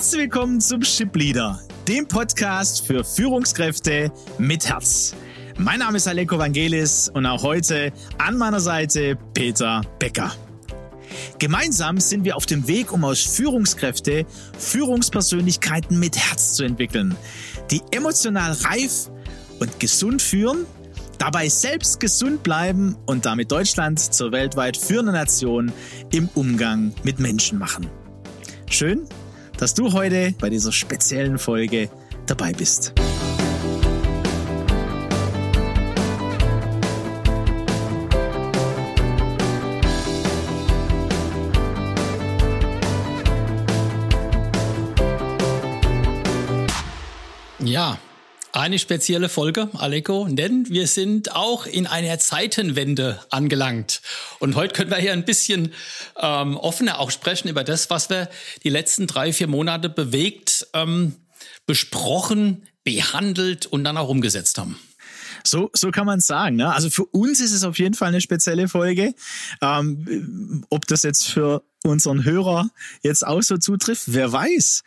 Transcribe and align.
Herzlich 0.00 0.22
willkommen 0.22 0.62
zum 0.62 0.82
Ship 0.82 1.14
Leader, 1.14 1.60
dem 1.86 2.08
Podcast 2.08 2.86
für 2.86 3.04
Führungskräfte 3.04 4.10
mit 4.38 4.66
Herz. 4.66 5.14
Mein 5.58 5.80
Name 5.80 5.98
ist 5.98 6.08
Aleko 6.08 6.38
Vangelis 6.38 7.10
und 7.10 7.26
auch 7.26 7.42
heute 7.42 7.92
an 8.16 8.38
meiner 8.38 8.60
Seite 8.60 9.18
Peter 9.34 9.82
Becker. 9.98 10.32
Gemeinsam 11.38 12.00
sind 12.00 12.24
wir 12.24 12.38
auf 12.38 12.46
dem 12.46 12.66
Weg, 12.66 12.94
um 12.94 13.04
aus 13.04 13.20
Führungskräfte 13.20 14.24
Führungspersönlichkeiten 14.56 15.98
mit 15.98 16.16
Herz 16.16 16.54
zu 16.54 16.64
entwickeln, 16.64 17.14
die 17.70 17.82
emotional 17.90 18.52
reif 18.52 19.10
und 19.58 19.80
gesund 19.80 20.22
führen, 20.22 20.64
dabei 21.18 21.50
selbst 21.50 22.00
gesund 22.00 22.42
bleiben 22.42 22.96
und 23.04 23.26
damit 23.26 23.52
Deutschland 23.52 24.00
zur 24.00 24.32
weltweit 24.32 24.78
führenden 24.78 25.14
Nation 25.14 25.70
im 26.10 26.30
Umgang 26.34 26.94
mit 27.02 27.20
Menschen 27.20 27.58
machen. 27.58 27.86
Schön, 28.70 29.06
dass 29.60 29.74
du 29.74 29.92
heute 29.92 30.34
bei 30.40 30.48
dieser 30.48 30.72
speziellen 30.72 31.38
Folge 31.38 31.90
dabei 32.26 32.54
bist. 32.54 32.94
Ja, 47.58 47.98
eine 48.52 48.78
spezielle 48.78 49.28
Folge, 49.28 49.68
Aleko, 49.74 50.26
denn 50.28 50.68
wir 50.68 50.86
sind 50.86 51.34
auch 51.34 51.66
in 51.66 51.86
einer 51.86 52.18
Zeitenwende 52.18 53.20
angelangt. 53.30 54.02
Und 54.38 54.56
heute 54.56 54.74
können 54.74 54.90
wir 54.90 54.98
hier 54.98 55.12
ein 55.12 55.24
bisschen 55.24 55.72
ähm, 56.20 56.56
offener 56.56 56.98
auch 56.98 57.10
sprechen 57.10 57.48
über 57.48 57.64
das, 57.64 57.90
was 57.90 58.10
wir 58.10 58.28
die 58.64 58.70
letzten 58.70 59.06
drei, 59.06 59.32
vier 59.32 59.46
Monate 59.46 59.88
bewegt, 59.88 60.66
ähm, 60.74 61.16
besprochen, 61.66 62.66
behandelt 62.84 63.66
und 63.66 63.84
dann 63.84 63.96
auch 63.96 64.08
umgesetzt 64.08 64.58
haben. 64.58 64.78
So, 65.44 65.70
so 65.72 65.90
kann 65.90 66.06
man 66.06 66.20
sagen. 66.20 66.56
Ne? 66.56 66.72
Also 66.72 66.90
für 66.90 67.04
uns 67.04 67.40
ist 67.40 67.52
es 67.52 67.64
auf 67.64 67.78
jeden 67.78 67.94
Fall 67.94 68.08
eine 68.08 68.20
spezielle 68.20 68.68
Folge. 68.68 69.14
Ähm, 69.62 70.64
ob 70.70 70.86
das 70.86 71.02
jetzt 71.02 71.28
für 71.28 71.62
unseren 71.82 72.24
Hörer 72.24 72.68
jetzt 73.02 73.26
auch 73.26 73.42
so 73.42 73.56
zutrifft, 73.56 74.04
wer 74.06 74.30
weiß. 74.32 74.82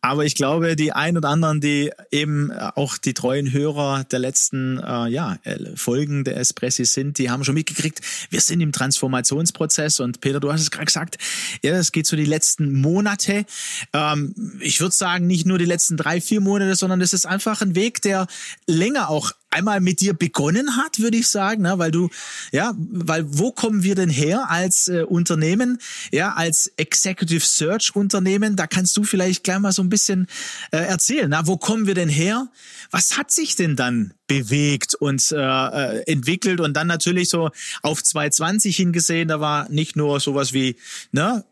Aber 0.00 0.24
ich 0.24 0.36
glaube, 0.36 0.76
die 0.76 0.92
ein 0.92 1.16
oder 1.16 1.28
anderen, 1.28 1.60
die 1.60 1.90
eben 2.12 2.52
auch 2.52 2.98
die 2.98 3.14
treuen 3.14 3.52
Hörer 3.52 4.04
der 4.04 4.20
letzten 4.20 4.78
äh, 4.78 5.08
ja, 5.08 5.38
Folgen 5.74 6.24
der 6.24 6.36
Espressi 6.36 6.84
sind, 6.84 7.18
die 7.18 7.30
haben 7.30 7.42
schon 7.42 7.54
mitgekriegt, 7.54 8.00
wir 8.30 8.40
sind 8.40 8.60
im 8.60 8.72
Transformationsprozess 8.72 10.00
und 10.00 10.20
Peter, 10.20 10.38
du 10.38 10.52
hast 10.52 10.60
es 10.60 10.70
gerade 10.70 10.86
gesagt, 10.86 11.18
ja, 11.62 11.72
es 11.76 11.90
geht 11.90 12.06
so 12.06 12.16
die 12.16 12.24
letzten 12.24 12.72
Monate. 12.80 13.44
Ähm, 13.92 14.34
ich 14.60 14.80
würde 14.80 14.94
sagen, 14.94 15.26
nicht 15.26 15.46
nur 15.46 15.58
die 15.58 15.64
letzten 15.64 15.96
drei, 15.96 16.20
vier 16.20 16.40
Monate, 16.40 16.76
sondern 16.76 17.00
es 17.00 17.12
ist 17.12 17.26
einfach 17.26 17.60
ein 17.60 17.74
Weg, 17.74 18.02
der 18.02 18.26
länger 18.66 19.10
auch 19.10 19.32
einmal 19.56 19.80
mit 19.80 20.00
dir 20.00 20.12
begonnen 20.12 20.76
hat, 20.76 20.98
würde 20.98 21.16
ich 21.16 21.28
sagen, 21.28 21.62
ne? 21.62 21.78
weil 21.78 21.90
du, 21.90 22.10
ja, 22.52 22.74
weil 22.76 23.24
wo 23.26 23.52
kommen 23.52 23.82
wir 23.82 23.94
denn 23.94 24.10
her 24.10 24.50
als 24.50 24.88
äh, 24.88 25.02
Unternehmen, 25.02 25.78
ja, 26.12 26.35
als 26.36 26.72
Executive 26.76 27.44
Search 27.44 27.94
Unternehmen? 27.94 28.56
Da 28.56 28.66
kannst 28.66 28.96
du 28.96 29.04
vielleicht 29.04 29.44
gleich 29.44 29.58
mal 29.58 29.72
so 29.72 29.82
ein 29.82 29.88
bisschen 29.88 30.26
äh, 30.70 30.78
erzählen. 30.78 31.30
Na, 31.30 31.46
wo 31.46 31.56
kommen 31.56 31.86
wir 31.86 31.94
denn 31.94 32.08
her? 32.08 32.48
Was 32.90 33.16
hat 33.16 33.30
sich 33.30 33.56
denn 33.56 33.76
dann 33.76 34.14
bewegt 34.26 34.94
und 34.94 35.32
äh, 35.32 35.36
äh 35.36 36.02
entwickelt 36.06 36.60
und 36.60 36.74
dann 36.74 36.86
natürlich 36.86 37.28
so 37.28 37.50
auf 37.82 38.02
2020 38.02 38.76
hingesehen, 38.76 39.28
da 39.28 39.40
war 39.40 39.68
nicht 39.68 39.96
nur 39.96 40.20
sowas 40.20 40.52
wie, 40.52 40.76
ne, 41.12 41.44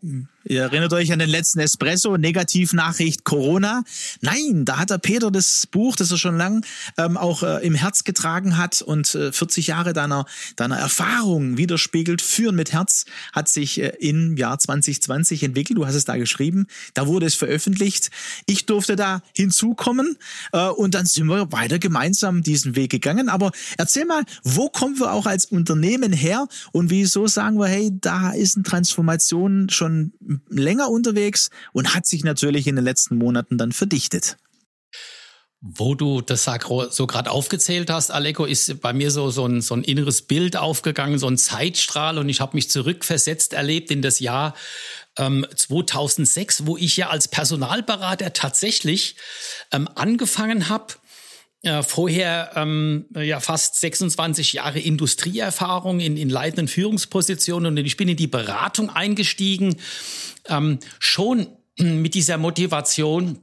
Ihr 0.47 0.63
erinnert 0.63 0.93
euch 0.93 1.11
an 1.11 1.19
den 1.19 1.31
letzten 1.31 1.61
Espresso, 1.61 2.19
Negativnachricht 2.19 3.25
Corona. 3.25 3.83
Nein, 4.21 4.67
da 4.67 4.79
hat 4.79 4.91
der 4.91 4.99
Peter 4.99 5.31
das 5.31 5.67
Buch, 5.67 5.97
das 5.97 6.11
er 6.11 6.19
schon 6.19 6.37
lang 6.37 6.67
ähm, 6.99 7.17
auch 7.17 7.43
äh, 7.43 7.67
im 7.67 7.75
Herz 7.75 8.05
getragen 8.05 8.59
hat 8.59 8.83
und 8.83 9.15
äh, 9.15 9.33
40 9.33 9.69
Jahre 9.69 9.95
deiner, 9.95 10.27
deiner 10.57 10.77
Erfahrung 10.77 11.57
widerspiegelt. 11.57 12.21
Führen 12.21 12.57
mit 12.57 12.73
Herz 12.73 13.07
hat 13.33 13.49
sich 13.49 13.81
äh, 13.81 13.95
im 14.01 14.37
Jahr 14.37 14.59
2020 14.59 15.43
entwickelt. 15.43 15.79
Du 15.79 15.87
hast 15.87 15.95
es 15.95 16.05
da 16.05 16.17
geschrieben. 16.17 16.67
Da 16.93 17.07
wurde 17.07 17.25
es 17.25 17.35
veröffentlicht. 17.35 18.11
Ich 18.45 18.67
durfte 18.67 18.97
da 18.97 19.23
hinzukommen 19.35 20.19
äh, 20.53 20.67
und 20.69 20.95
dann 20.95 21.07
sind 21.07 21.27
wir 21.27 21.53
weiter 21.53 21.79
gemeinsam 21.79 22.43
diesen 22.43 22.64
Weg 22.65 22.91
gegangen. 22.91 23.29
Aber 23.29 23.53
erzähl 23.77 24.05
mal, 24.05 24.25
wo 24.43 24.69
kommen 24.69 24.99
wir 24.99 25.13
auch 25.13 25.27
als 25.27 25.47
Unternehmen 25.47 26.13
her 26.13 26.47
und 26.73 26.91
wieso 26.91 27.27
sagen 27.27 27.59
wir, 27.59 27.67
hey, 27.67 27.91
da 27.93 28.33
ist 28.33 28.57
eine 28.57 28.65
Transformation 28.65 29.69
schon 29.71 30.13
länger 30.49 30.91
unterwegs 30.91 31.51
und 31.73 31.95
hat 31.95 32.07
sich 32.07 32.25
natürlich 32.25 32.67
in 32.67 32.77
den 32.77 32.85
letzten 32.85 33.17
Monaten 33.17 33.59
dann 33.59 33.73
verdichtet. 33.73 34.37
Wo 35.67 35.95
du 35.95 36.21
das 36.21 36.47
so 36.91 37.07
gerade 37.07 37.31
aufgezählt 37.31 37.89
hast, 37.89 38.11
Aleko, 38.11 38.45
ist 38.45 38.83
bei 38.83 38.93
mir 38.93 39.11
so, 39.11 39.31
so, 39.31 39.47
ein, 39.47 39.63
so 39.63 39.75
ein 39.75 39.83
inneres 39.83 40.21
Bild 40.21 40.59
aufgegangen, 40.59 41.19
so 41.19 41.27
ein 41.27 41.39
Zeitstrahl 41.39 42.19
und 42.19 42.29
ich 42.29 42.43
habe 42.43 42.55
mich 42.55 42.69
zurückversetzt 42.69 43.55
erlebt 43.55 43.91
in 43.91 44.03
das 44.03 44.21
Jahr 44.21 44.55
ähm, 45.17 45.47
2006, 45.57 46.67
wo 46.67 46.77
ich 46.77 46.99
ja 46.99 47.09
als 47.09 47.29
Personalberater 47.29 48.35
tatsächlich 48.35 49.17
ähm, 49.73 49.89
angefangen 49.95 50.69
habe, 50.69 50.95
äh, 51.65 51.83
vorher 51.83 52.53
ähm, 52.55 53.07
ja 53.15 53.41
fast 53.41 53.81
26 53.81 54.55
Jahre 54.55 54.81
Industrieerfahrung 54.81 56.01
in, 56.01 56.17
in 56.17 56.29
leitenden 56.29 56.69
Führungspositionen 56.69 57.79
und 57.79 57.85
ich 57.85 57.97
bin 57.97 58.09
in 58.09 58.17
die 58.17 58.27
Beratung 58.27 58.91
eingestiegen, 58.91 59.77
ähm, 60.49 60.79
schon 60.99 61.49
mit 61.79 62.15
dieser 62.15 62.39
Motivation, 62.39 63.39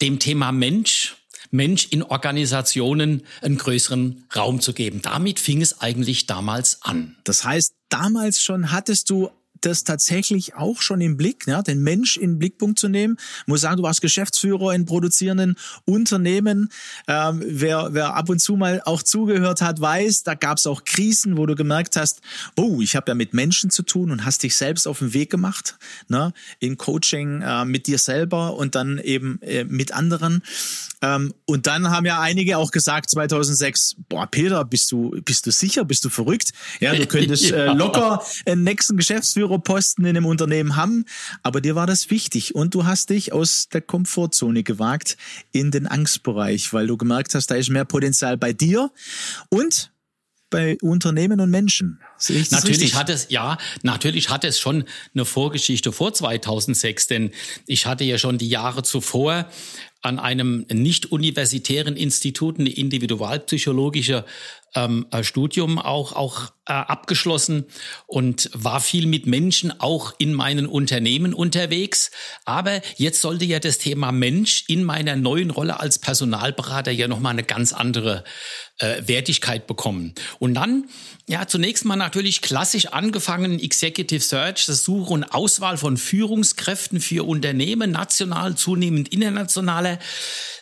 dem 0.00 0.18
Thema 0.18 0.52
Mensch, 0.52 1.16
Mensch 1.50 1.88
in 1.90 2.02
Organisationen 2.02 3.22
einen 3.40 3.56
größeren 3.56 4.24
Raum 4.36 4.60
zu 4.60 4.74
geben. 4.74 5.00
Damit 5.02 5.40
fing 5.40 5.62
es 5.62 5.80
eigentlich 5.80 6.26
damals 6.26 6.82
an. 6.82 7.16
Das 7.24 7.44
heißt, 7.44 7.74
damals 7.88 8.42
schon 8.42 8.70
hattest 8.70 9.08
du 9.08 9.30
das 9.60 9.84
tatsächlich 9.84 10.54
auch 10.54 10.82
schon 10.82 11.00
im 11.00 11.16
Blick, 11.16 11.46
ja, 11.46 11.62
den 11.62 11.82
Mensch 11.82 12.16
in 12.16 12.32
den 12.32 12.38
Blickpunkt 12.38 12.78
zu 12.78 12.88
nehmen. 12.88 13.16
Ich 13.40 13.46
muss 13.46 13.60
sagen, 13.60 13.76
du 13.76 13.82
warst 13.82 14.00
Geschäftsführer 14.00 14.74
in 14.74 14.84
produzierenden 14.84 15.56
Unternehmen. 15.84 16.70
Ähm, 17.06 17.42
wer, 17.44 17.88
wer 17.92 18.14
ab 18.14 18.28
und 18.28 18.40
zu 18.40 18.56
mal 18.56 18.82
auch 18.84 19.02
zugehört 19.02 19.60
hat, 19.60 19.80
weiß, 19.80 20.22
da 20.22 20.34
gab 20.34 20.58
es 20.58 20.66
auch 20.66 20.84
Krisen, 20.84 21.36
wo 21.36 21.46
du 21.46 21.54
gemerkt 21.54 21.96
hast, 21.96 22.20
oh, 22.56 22.80
ich 22.80 22.96
habe 22.96 23.10
ja 23.10 23.14
mit 23.14 23.34
Menschen 23.34 23.70
zu 23.70 23.82
tun 23.82 24.10
und 24.10 24.24
hast 24.24 24.42
dich 24.42 24.56
selbst 24.56 24.86
auf 24.86 25.00
den 25.00 25.14
Weg 25.14 25.30
gemacht, 25.30 25.78
ne, 26.08 26.32
in 26.58 26.76
Coaching 26.76 27.42
äh, 27.42 27.64
mit 27.64 27.86
dir 27.86 27.98
selber 27.98 28.54
und 28.54 28.74
dann 28.74 28.98
eben 28.98 29.40
äh, 29.42 29.64
mit 29.64 29.92
anderen. 29.92 30.42
Ähm, 31.00 31.32
und 31.44 31.66
dann 31.66 31.90
haben 31.90 32.06
ja 32.06 32.20
einige 32.20 32.58
auch 32.58 32.70
gesagt 32.70 33.10
2006, 33.10 33.96
boah, 34.08 34.26
Peter, 34.26 34.64
bist 34.64 34.90
du, 34.90 35.10
bist 35.24 35.46
du 35.46 35.52
sicher, 35.52 35.84
bist 35.84 36.04
du 36.04 36.08
verrückt? 36.08 36.52
Ja, 36.80 36.94
du 36.94 37.06
könntest 37.06 37.50
äh, 37.52 37.72
locker 37.72 38.22
einen 38.46 38.64
nächsten 38.64 38.96
Geschäftsführerposten 39.58 40.04
in 40.04 40.16
einem 40.16 40.26
Unternehmen 40.26 40.76
haben, 40.76 41.04
aber 41.42 41.60
dir 41.60 41.74
war 41.74 41.86
das 41.86 42.10
wichtig 42.10 42.54
und 42.54 42.74
du 42.74 42.84
hast 42.84 43.10
dich 43.10 43.32
aus 43.32 43.68
der 43.68 43.80
Komfortzone 43.80 44.62
gewagt 44.62 45.16
in 45.52 45.70
den 45.70 45.86
Angstbereich, 45.86 46.72
weil 46.72 46.86
du 46.86 46.96
gemerkt 46.96 47.34
hast, 47.34 47.50
da 47.50 47.54
ist 47.54 47.70
mehr 47.70 47.84
Potenzial 47.84 48.36
bei 48.36 48.52
dir 48.52 48.90
und 49.50 49.92
bei 50.50 50.78
Unternehmen 50.80 51.40
und 51.40 51.50
Menschen. 51.50 52.00
Natürlich 52.50 52.94
hat 52.94 53.10
es, 53.10 53.26
ja, 53.30 53.58
natürlich 53.82 54.30
hat 54.30 54.44
es 54.44 54.58
schon 54.58 54.84
eine 55.14 55.24
Vorgeschichte 55.24 55.92
vor 55.92 56.12
2006, 56.12 57.06
denn 57.06 57.30
ich 57.66 57.86
hatte 57.86 58.04
ja 58.04 58.18
schon 58.18 58.38
die 58.38 58.48
Jahre 58.48 58.82
zuvor 58.82 59.46
an 60.00 60.18
einem 60.18 60.64
nicht 60.72 61.10
universitären 61.10 61.96
Institut 61.96 62.58
eine 62.58 62.70
individualpsychologische 62.70 64.24
ähm, 64.74 65.06
äh, 65.10 65.24
Studium 65.24 65.78
auch, 65.78 66.12
auch 66.12 66.52
äh, 66.66 66.72
abgeschlossen 66.72 67.64
und 68.06 68.50
war 68.52 68.80
viel 68.80 69.06
mit 69.06 69.26
Menschen 69.26 69.80
auch 69.80 70.14
in 70.18 70.34
meinen 70.34 70.66
Unternehmen 70.66 71.34
unterwegs. 71.34 72.10
Aber 72.44 72.80
jetzt 72.96 73.22
sollte 73.22 73.44
ja 73.44 73.58
das 73.58 73.78
Thema 73.78 74.12
Mensch 74.12 74.64
in 74.68 74.84
meiner 74.84 75.16
neuen 75.16 75.50
Rolle 75.50 75.80
als 75.80 75.98
Personalberater 75.98 76.90
ja 76.90 77.08
nochmal 77.08 77.32
eine 77.32 77.44
ganz 77.44 77.72
andere 77.72 78.24
äh, 78.78 79.02
Wertigkeit 79.06 79.66
bekommen. 79.66 80.14
Und 80.38 80.54
dann, 80.54 80.88
ja, 81.26 81.46
zunächst 81.46 81.84
mal 81.84 81.96
natürlich 82.08 82.40
klassisch 82.40 82.86
angefangen, 82.86 83.60
Executive 83.60 84.22
Search, 84.22 84.64
das 84.64 84.82
Suche 84.82 85.12
und 85.12 85.24
Auswahl 85.24 85.76
von 85.76 85.98
Führungskräften 85.98 87.02
für 87.02 87.26
Unternehmen, 87.28 87.90
national, 87.90 88.56
zunehmend 88.56 89.10
internationale. 89.10 89.98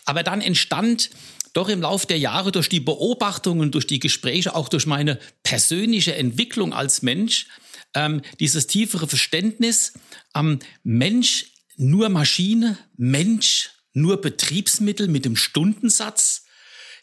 Aber 0.07 0.25
dann 0.25 0.41
entstand 0.41 1.09
doch 1.53 1.69
im 1.69 1.83
Laufe 1.83 2.09
der 2.09 2.19
Jahre 2.19 2.51
durch 2.51 2.69
die 2.69 2.81
Beobachtungen, 2.81 3.71
durch 3.71 3.87
die 3.87 4.01
Gespräche, 4.01 4.57
auch 4.57 4.69
durch 4.69 4.87
meine 4.87 5.21
persönliche 5.45 6.17
Entwicklung 6.17 6.75
als 6.75 7.03
Mensch, 7.03 7.47
ähm, 7.95 8.23
dieses 8.41 8.67
tiefere 8.67 9.07
Verständnis, 9.07 9.93
ähm, 10.35 10.59
Mensch 10.83 11.53
nur 11.77 12.09
Maschine, 12.09 12.77
Mensch 12.97 13.71
nur 13.93 14.21
Betriebsmittel 14.21 15.07
mit 15.07 15.25
dem 15.25 15.37
Stundensatz, 15.37 16.43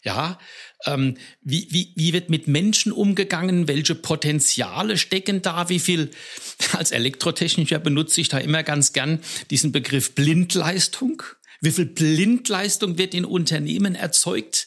ja, 0.02 0.38
ähm, 0.86 1.16
wie, 1.42 1.68
wie, 1.70 1.92
wie 1.94 2.12
wird 2.12 2.30
mit 2.30 2.48
Menschen 2.48 2.92
umgegangen? 2.92 3.68
Welche 3.68 3.94
Potenziale 3.94 4.98
stecken 4.98 5.42
da? 5.42 5.68
Wie 5.68 5.78
viel, 5.78 6.10
als 6.72 6.90
Elektrotechniker 6.90 7.78
benutze 7.78 8.20
ich 8.20 8.28
da 8.28 8.38
immer 8.38 8.62
ganz 8.62 8.92
gern 8.92 9.20
diesen 9.50 9.72
Begriff 9.72 10.14
Blindleistung. 10.14 11.22
Wie 11.60 11.70
viel 11.70 11.86
Blindleistung 11.86 12.98
wird 12.98 13.14
in 13.14 13.24
Unternehmen 13.24 13.94
erzeugt? 13.94 14.66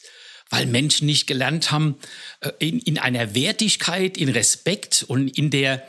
weil 0.50 0.64
Menschen 0.64 1.06
nicht 1.06 1.26
gelernt 1.26 1.70
haben, 1.70 1.96
äh, 2.40 2.50
in, 2.58 2.80
in 2.80 2.98
einer 2.98 3.34
Wertigkeit, 3.34 4.16
in 4.16 4.30
Respekt 4.30 5.04
und 5.06 5.28
in 5.36 5.50
der 5.50 5.86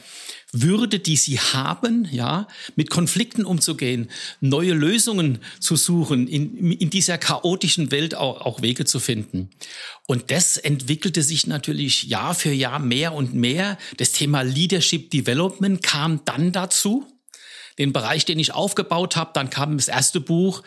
würde, 0.52 1.00
die 1.00 1.16
sie 1.16 1.40
haben, 1.40 2.08
ja, 2.12 2.48
mit 2.76 2.90
Konflikten 2.90 3.46
umzugehen, 3.46 4.10
neue 4.42 4.74
Lösungen 4.74 5.40
zu 5.60 5.76
suchen, 5.76 6.28
in, 6.28 6.72
in 6.72 6.90
dieser 6.90 7.18
chaotischen 7.18 7.92
Welt 7.92 8.16
auch, 8.16 8.42
auch 8.42 8.62
Wege 8.62 8.86
zu 8.86 9.00
finden. 9.00 9.50
Und 10.08 10.32
das 10.32 10.58
entwickelte 10.58 11.22
sich 11.22 11.46
natürlich 11.46 12.04
Jahr 12.04 12.34
für 12.34 12.52
Jahr 12.52 12.80
mehr 12.80 13.14
und 13.14 13.36
mehr. 13.36 13.78
Das 13.98 14.12
Thema 14.12 14.42
Leadership 14.42 15.12
Development 15.12 15.84
kam 15.84 16.22
dann 16.26 16.52
dazu. 16.52 17.06
Den 17.78 17.94
Bereich, 17.94 18.26
den 18.26 18.40
ich 18.40 18.54
aufgebaut 18.54 19.16
habe, 19.16 19.32
dann 19.34 19.50
kam 19.50 19.78
das 19.78 19.88
erste 19.88 20.20
Buch, 20.20 20.64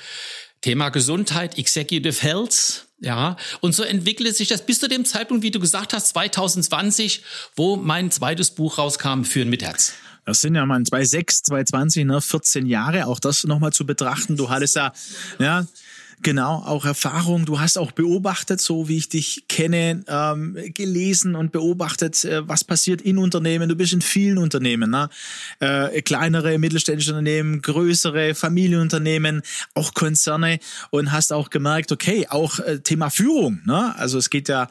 Thema 0.63 0.89
Gesundheit, 0.89 1.59
Executive 1.59 2.23
Health. 2.23 2.87
Ja, 3.01 3.37
und 3.61 3.75
so 3.75 3.83
entwickelte 3.83 4.33
sich 4.33 4.49
das 4.49 4.65
bis 4.65 4.79
zu 4.79 4.89
dem 4.89 5.05
Zeitpunkt, 5.05 5.43
wie 5.43 5.51
du 5.51 5.59
gesagt 5.59 5.93
hast, 5.93 6.09
2020, 6.09 7.25
wo 7.57 7.77
mein 7.77 8.13
zweites 8.13 8.53
Buch 8.53 8.79
rauskam, 8.79 9.25
Führen 9.25 9.51
mit 9.51 9.63
Herz. 9.63 9.95
Das 10.25 10.41
sind 10.41 10.55
ja 10.55 10.65
mal 10.65 10.81
2006, 10.85 11.43
2020, 11.43 12.05
ne, 12.05 12.21
14 12.21 12.67
Jahre, 12.67 13.09
auch 13.09 13.19
das 13.19 13.43
nochmal 13.43 13.73
zu 13.73 13.85
betrachten. 13.85 14.37
Du 14.37 14.51
hattest 14.51 14.77
ja, 14.77 14.93
ja, 15.41 15.67
Genau, 16.23 16.63
auch 16.65 16.85
Erfahrung. 16.85 17.47
Du 17.47 17.59
hast 17.59 17.77
auch 17.77 17.91
beobachtet, 17.91 18.61
so 18.61 18.89
wie 18.89 18.99
ich 18.99 19.09
dich 19.09 19.45
kenne, 19.49 20.05
ähm, 20.07 20.57
gelesen 20.73 21.35
und 21.35 21.51
beobachtet, 21.51 22.25
äh, 22.25 22.49
was 22.49 22.63
passiert 22.63 23.03
in 23.03 23.19
Unternehmen. 23.19 23.69
Du 23.69 23.75
bist 23.75 23.93
in 23.93 24.03
vielen 24.03 24.39
Unternehmen, 24.39 24.91
ne? 24.91 25.09
äh, 25.59 26.01
kleinere, 26.03 26.59
mittelständische 26.59 27.11
Unternehmen, 27.11 27.61
größere 27.61 28.37
Familienunternehmen, 28.37 29.43
auch 29.75 29.95
Konzerne 29.95 30.61
und 30.91 31.11
hast 31.11 31.33
auch 31.33 31.51
gemerkt, 31.51 31.91
okay, 31.91 32.29
auch 32.29 32.61
äh, 32.61 32.79
Thema 32.79 33.11
Führung. 33.11 33.61
Ne? 33.65 33.93
Also 33.97 34.19
es 34.19 34.31
geht 34.31 34.49
ja 34.49 34.69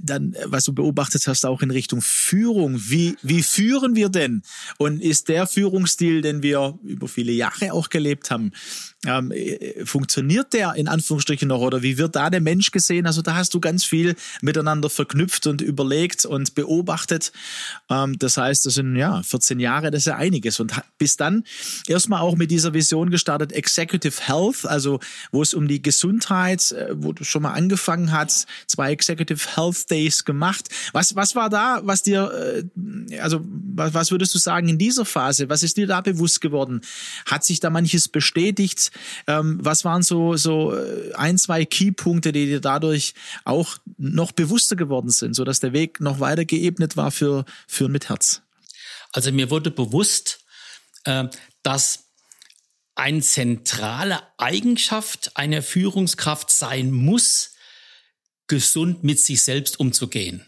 dann, 0.00 0.36
was 0.44 0.64
du 0.64 0.72
beobachtet 0.72 1.26
hast, 1.26 1.44
auch 1.44 1.62
in 1.62 1.70
Richtung 1.70 2.00
Führung. 2.02 2.76
Wie, 2.78 3.16
wie 3.22 3.42
führen 3.42 3.94
wir 3.94 4.08
denn? 4.08 4.42
Und 4.78 5.00
ist 5.00 5.28
der 5.28 5.46
Führungsstil, 5.46 6.22
den 6.22 6.42
wir 6.42 6.78
über 6.84 7.08
viele 7.08 7.32
Jahre 7.32 7.72
auch 7.72 7.88
gelebt 7.88 8.30
haben, 8.30 8.52
ähm, 9.04 9.32
äh, 9.32 9.84
funktioniert 9.84 10.52
der 10.52 10.74
in 10.74 10.86
Anführungsstrichen 10.86 11.48
noch 11.48 11.60
oder 11.60 11.82
wie 11.82 11.98
wird 11.98 12.14
da 12.14 12.30
der 12.30 12.40
Mensch 12.40 12.70
gesehen? 12.70 13.06
Also 13.06 13.20
da 13.20 13.34
hast 13.34 13.52
du 13.54 13.60
ganz 13.60 13.84
viel 13.84 14.14
miteinander 14.40 14.88
verknüpft 14.90 15.46
und 15.46 15.60
überlegt 15.60 16.24
und 16.24 16.54
beobachtet. 16.54 17.32
Ähm, 17.90 18.18
das 18.18 18.36
heißt, 18.36 18.64
das 18.66 18.74
sind 18.74 18.94
ja 18.96 19.22
14 19.22 19.58
Jahre, 19.58 19.90
das 19.90 20.02
ist 20.02 20.06
ja 20.06 20.16
einiges. 20.16 20.60
Und 20.60 20.72
bis 20.98 21.16
dann 21.16 21.44
erstmal 21.88 22.20
auch 22.20 22.36
mit 22.36 22.50
dieser 22.50 22.74
Vision 22.74 23.10
gestartet, 23.10 23.52
Executive 23.52 24.26
Health, 24.26 24.64
also 24.66 25.00
wo 25.32 25.42
es 25.42 25.52
um 25.54 25.66
die 25.66 25.82
Gesundheit, 25.82 26.70
äh, 26.72 26.90
wo 26.94 27.12
du 27.12 27.24
schon 27.24 27.42
mal 27.42 27.52
angefangen 27.52 28.12
hast, 28.12 28.46
zwei 28.66 28.92
Executive 28.92 29.56
Health 29.56 29.71
Days 29.72 30.24
gemacht. 30.24 30.68
Was, 30.92 31.16
was 31.16 31.34
war 31.34 31.50
da, 31.50 31.80
was 31.84 32.02
dir, 32.02 32.64
äh, 33.10 33.18
also 33.18 33.40
was, 33.44 33.94
was 33.94 34.10
würdest 34.10 34.34
du 34.34 34.38
sagen 34.38 34.68
in 34.68 34.78
dieser 34.78 35.04
Phase? 35.04 35.48
Was 35.48 35.62
ist 35.62 35.76
dir 35.76 35.86
da 35.86 36.00
bewusst 36.00 36.40
geworden? 36.40 36.80
Hat 37.26 37.44
sich 37.44 37.60
da 37.60 37.70
manches 37.70 38.08
bestätigt? 38.08 38.90
Ähm, 39.26 39.58
was 39.62 39.84
waren 39.84 40.02
so, 40.02 40.36
so 40.36 40.74
äh, 40.74 41.12
ein, 41.14 41.38
zwei 41.38 41.64
Keypunkte, 41.64 42.32
die 42.32 42.46
dir 42.46 42.60
dadurch 42.60 43.14
auch 43.44 43.78
noch 43.98 44.32
bewusster 44.32 44.76
geworden 44.76 45.10
sind, 45.10 45.34
sodass 45.34 45.60
der 45.60 45.72
Weg 45.72 46.00
noch 46.00 46.20
weiter 46.20 46.44
geebnet 46.44 46.96
war 46.96 47.10
für, 47.10 47.44
für 47.66 47.88
mit 47.88 48.08
Herz? 48.08 48.42
Also 49.12 49.32
mir 49.32 49.50
wurde 49.50 49.70
bewusst, 49.70 50.40
äh, 51.04 51.24
dass 51.62 52.04
eine 52.94 53.20
zentrale 53.20 54.20
Eigenschaft 54.38 55.36
einer 55.36 55.62
Führungskraft 55.62 56.50
sein 56.50 56.92
muss, 56.92 57.51
gesund 58.52 59.02
mit 59.02 59.18
sich 59.18 59.40
selbst 59.40 59.80
umzugehen, 59.80 60.44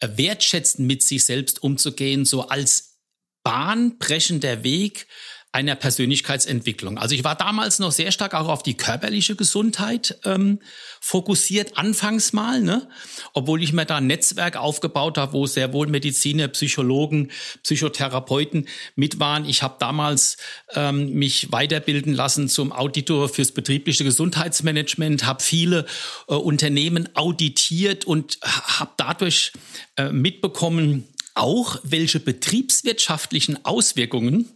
äh, 0.00 0.08
wertschätzend 0.16 0.86
mit 0.86 1.02
sich 1.02 1.24
selbst 1.24 1.62
umzugehen, 1.62 2.26
so 2.26 2.48
als 2.48 2.98
bahnbrechender 3.42 4.62
Weg 4.64 5.06
einer 5.52 5.74
Persönlichkeitsentwicklung. 5.74 6.98
Also 6.98 7.14
ich 7.14 7.24
war 7.24 7.34
damals 7.34 7.78
noch 7.78 7.90
sehr 7.90 8.12
stark 8.12 8.34
auch 8.34 8.48
auf 8.48 8.62
die 8.62 8.76
körperliche 8.76 9.36
Gesundheit 9.36 10.18
ähm, 10.24 10.58
fokussiert, 11.00 11.78
anfangs 11.78 12.34
mal, 12.34 12.60
ne? 12.60 12.88
obwohl 13.32 13.62
ich 13.62 13.72
mir 13.72 13.86
da 13.86 13.96
ein 13.96 14.06
Netzwerk 14.06 14.56
aufgebaut 14.56 15.16
habe, 15.16 15.32
wo 15.32 15.46
sehr 15.46 15.72
wohl 15.72 15.86
Mediziner, 15.86 16.48
Psychologen, 16.48 17.30
Psychotherapeuten 17.62 18.68
mit 18.96 19.18
waren. 19.18 19.46
Ich 19.46 19.62
habe 19.62 19.76
damals 19.78 20.36
ähm, 20.74 21.14
mich 21.14 21.50
weiterbilden 21.52 22.12
lassen 22.12 22.50
zum 22.50 22.70
Auditor 22.70 23.30
fürs 23.30 23.52
betriebliche 23.52 24.04
Gesundheitsmanagement, 24.04 25.24
habe 25.24 25.42
viele 25.42 25.86
äh, 26.28 26.34
Unternehmen 26.34 27.08
auditiert 27.14 28.04
und 28.04 28.38
habe 28.42 28.90
dadurch 28.98 29.52
äh, 29.96 30.10
mitbekommen, 30.10 31.08
auch 31.34 31.78
welche 31.82 32.20
betriebswirtschaftlichen 32.20 33.64
Auswirkungen 33.64 34.55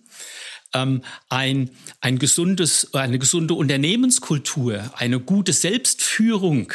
ähm, 0.75 1.02
ein, 1.28 1.70
ein 2.00 2.19
gesundes, 2.19 2.94
eine 2.94 3.19
gesunde 3.19 3.55
Unternehmenskultur, 3.55 4.90
eine 4.96 5.20
gute 5.20 5.52
Selbstführung 5.52 6.72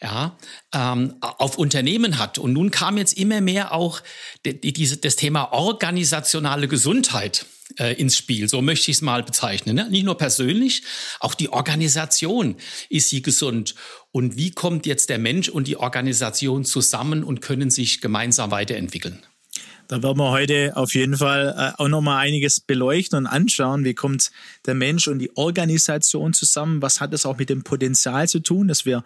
ja, 0.00 0.36
ähm, 0.72 1.16
auf 1.20 1.58
Unternehmen 1.58 2.18
hat. 2.18 2.38
Und 2.38 2.52
nun 2.52 2.70
kam 2.70 2.98
jetzt 2.98 3.14
immer 3.14 3.40
mehr 3.40 3.72
auch 3.72 4.00
die, 4.44 4.60
die, 4.60 5.00
das 5.00 5.16
Thema 5.16 5.52
organisationale 5.52 6.68
Gesundheit 6.68 7.46
äh, 7.78 7.94
ins 7.94 8.16
Spiel. 8.16 8.48
So 8.48 8.62
möchte 8.62 8.90
ich 8.90 8.98
es 8.98 9.02
mal 9.02 9.22
bezeichnen. 9.22 9.74
Ne? 9.76 9.88
Nicht 9.90 10.04
nur 10.04 10.16
persönlich, 10.16 10.82
auch 11.20 11.34
die 11.34 11.48
Organisation 11.48 12.56
ist 12.88 13.10
sie 13.10 13.22
gesund. 13.22 13.74
Und 14.12 14.36
wie 14.36 14.52
kommt 14.52 14.86
jetzt 14.86 15.10
der 15.10 15.18
Mensch 15.18 15.48
und 15.48 15.66
die 15.66 15.76
Organisation 15.76 16.64
zusammen 16.64 17.24
und 17.24 17.40
können 17.40 17.70
sich 17.70 18.00
gemeinsam 18.00 18.50
weiterentwickeln? 18.50 19.22
Da 19.88 20.02
werden 20.02 20.18
wir 20.18 20.30
heute 20.30 20.76
auf 20.76 20.94
jeden 20.94 21.16
Fall 21.16 21.54
äh, 21.56 21.82
auch 21.82 21.88
nochmal 21.88 22.18
einiges 22.18 22.60
beleuchten 22.60 23.16
und 23.20 23.26
anschauen. 23.26 23.84
Wie 23.84 23.94
kommt 23.94 24.30
der 24.66 24.74
Mensch 24.74 25.08
und 25.08 25.18
die 25.18 25.34
Organisation 25.34 26.34
zusammen? 26.34 26.82
Was 26.82 27.00
hat 27.00 27.14
das 27.14 27.24
auch 27.24 27.38
mit 27.38 27.48
dem 27.48 27.64
Potenzial 27.64 28.28
zu 28.28 28.40
tun, 28.40 28.68
dass 28.68 28.84
wir 28.84 29.02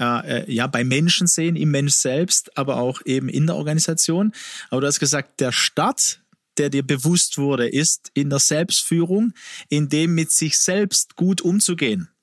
äh, 0.00 0.42
äh, 0.42 0.52
ja 0.52 0.66
bei 0.66 0.82
Menschen 0.82 1.28
sehen, 1.28 1.54
im 1.54 1.70
Mensch 1.70 1.94
selbst, 1.94 2.58
aber 2.58 2.78
auch 2.78 3.00
eben 3.04 3.28
in 3.28 3.46
der 3.46 3.54
Organisation? 3.54 4.32
Aber 4.70 4.80
du 4.80 4.88
hast 4.88 4.98
gesagt, 4.98 5.40
der 5.40 5.52
Start 5.52 6.20
der 6.56 6.70
dir 6.70 6.86
bewusst 6.86 7.36
wurde, 7.36 7.68
ist 7.68 8.12
in 8.14 8.30
der 8.30 8.38
Selbstführung, 8.38 9.32
in 9.68 9.88
dem 9.88 10.14
mit 10.14 10.30
sich 10.30 10.56
selbst 10.56 11.16
gut 11.16 11.40
umzugehen. 11.40 12.13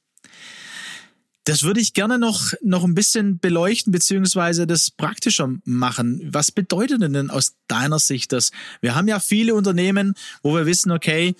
Das 1.44 1.64
würde 1.64 1.80
ich 1.80 1.94
gerne 1.94 2.19
noch, 2.19 2.54
noch 2.62 2.83
ein 2.83 2.94
bisschen 2.94 3.40
beleuchten, 3.40 3.92
beziehungsweise 3.92 4.68
das 4.68 4.92
praktischer 4.92 5.50
machen. 5.64 6.21
Was 6.31 6.52
bedeutet 6.52 7.02
denn 7.02 7.31
aus 7.31 7.54
deiner 7.68 7.98
Sicht 7.98 8.31
das? 8.31 8.52
Wir 8.80 8.94
haben 8.94 9.07
ja 9.07 9.19
viele 9.19 9.56
Unternehmen, 9.56 10.14
wo 10.44 10.54
wir 10.54 10.68
wissen, 10.68 10.92
okay, 10.92 11.36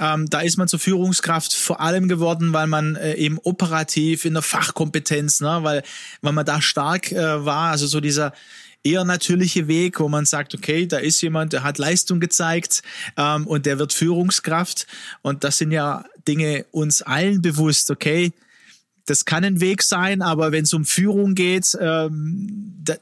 ähm, 0.00 0.28
da 0.28 0.40
ist 0.40 0.56
man 0.56 0.66
zur 0.66 0.80
Führungskraft 0.80 1.54
vor 1.54 1.80
allem 1.80 2.08
geworden, 2.08 2.52
weil 2.52 2.66
man 2.66 2.96
äh, 2.96 3.14
eben 3.14 3.38
operativ 3.44 4.24
in 4.24 4.34
der 4.34 4.42
Fachkompetenz, 4.42 5.40
ne, 5.40 5.60
weil, 5.62 5.84
weil 6.20 6.32
man 6.32 6.44
da 6.44 6.60
stark 6.60 7.12
äh, 7.12 7.44
war, 7.44 7.70
also 7.70 7.86
so 7.86 8.00
dieser 8.00 8.32
eher 8.82 9.04
natürliche 9.04 9.66
Weg, 9.66 9.98
wo 9.98 10.08
man 10.08 10.26
sagt, 10.26 10.54
okay, 10.54 10.86
da 10.86 10.98
ist 10.98 11.20
jemand, 11.22 11.52
der 11.52 11.62
hat 11.62 11.78
Leistung 11.78 12.20
gezeigt 12.20 12.82
ähm, 13.16 13.46
und 13.46 13.66
der 13.66 13.78
wird 13.78 13.92
Führungskraft. 13.92 14.86
Und 15.22 15.42
das 15.42 15.58
sind 15.58 15.72
ja 15.72 16.04
Dinge 16.28 16.66
uns 16.70 17.02
allen 17.02 17.40
bewusst, 17.40 17.90
okay, 17.90 18.32
das 19.06 19.24
kann 19.24 19.44
ein 19.44 19.60
Weg 19.60 19.82
sein, 19.82 20.22
aber 20.22 20.52
wenn 20.52 20.64
es 20.64 20.72
um 20.72 20.84
Führung 20.84 21.34
geht, 21.34 21.76
ähm, 21.80 22.74
da, 22.82 22.94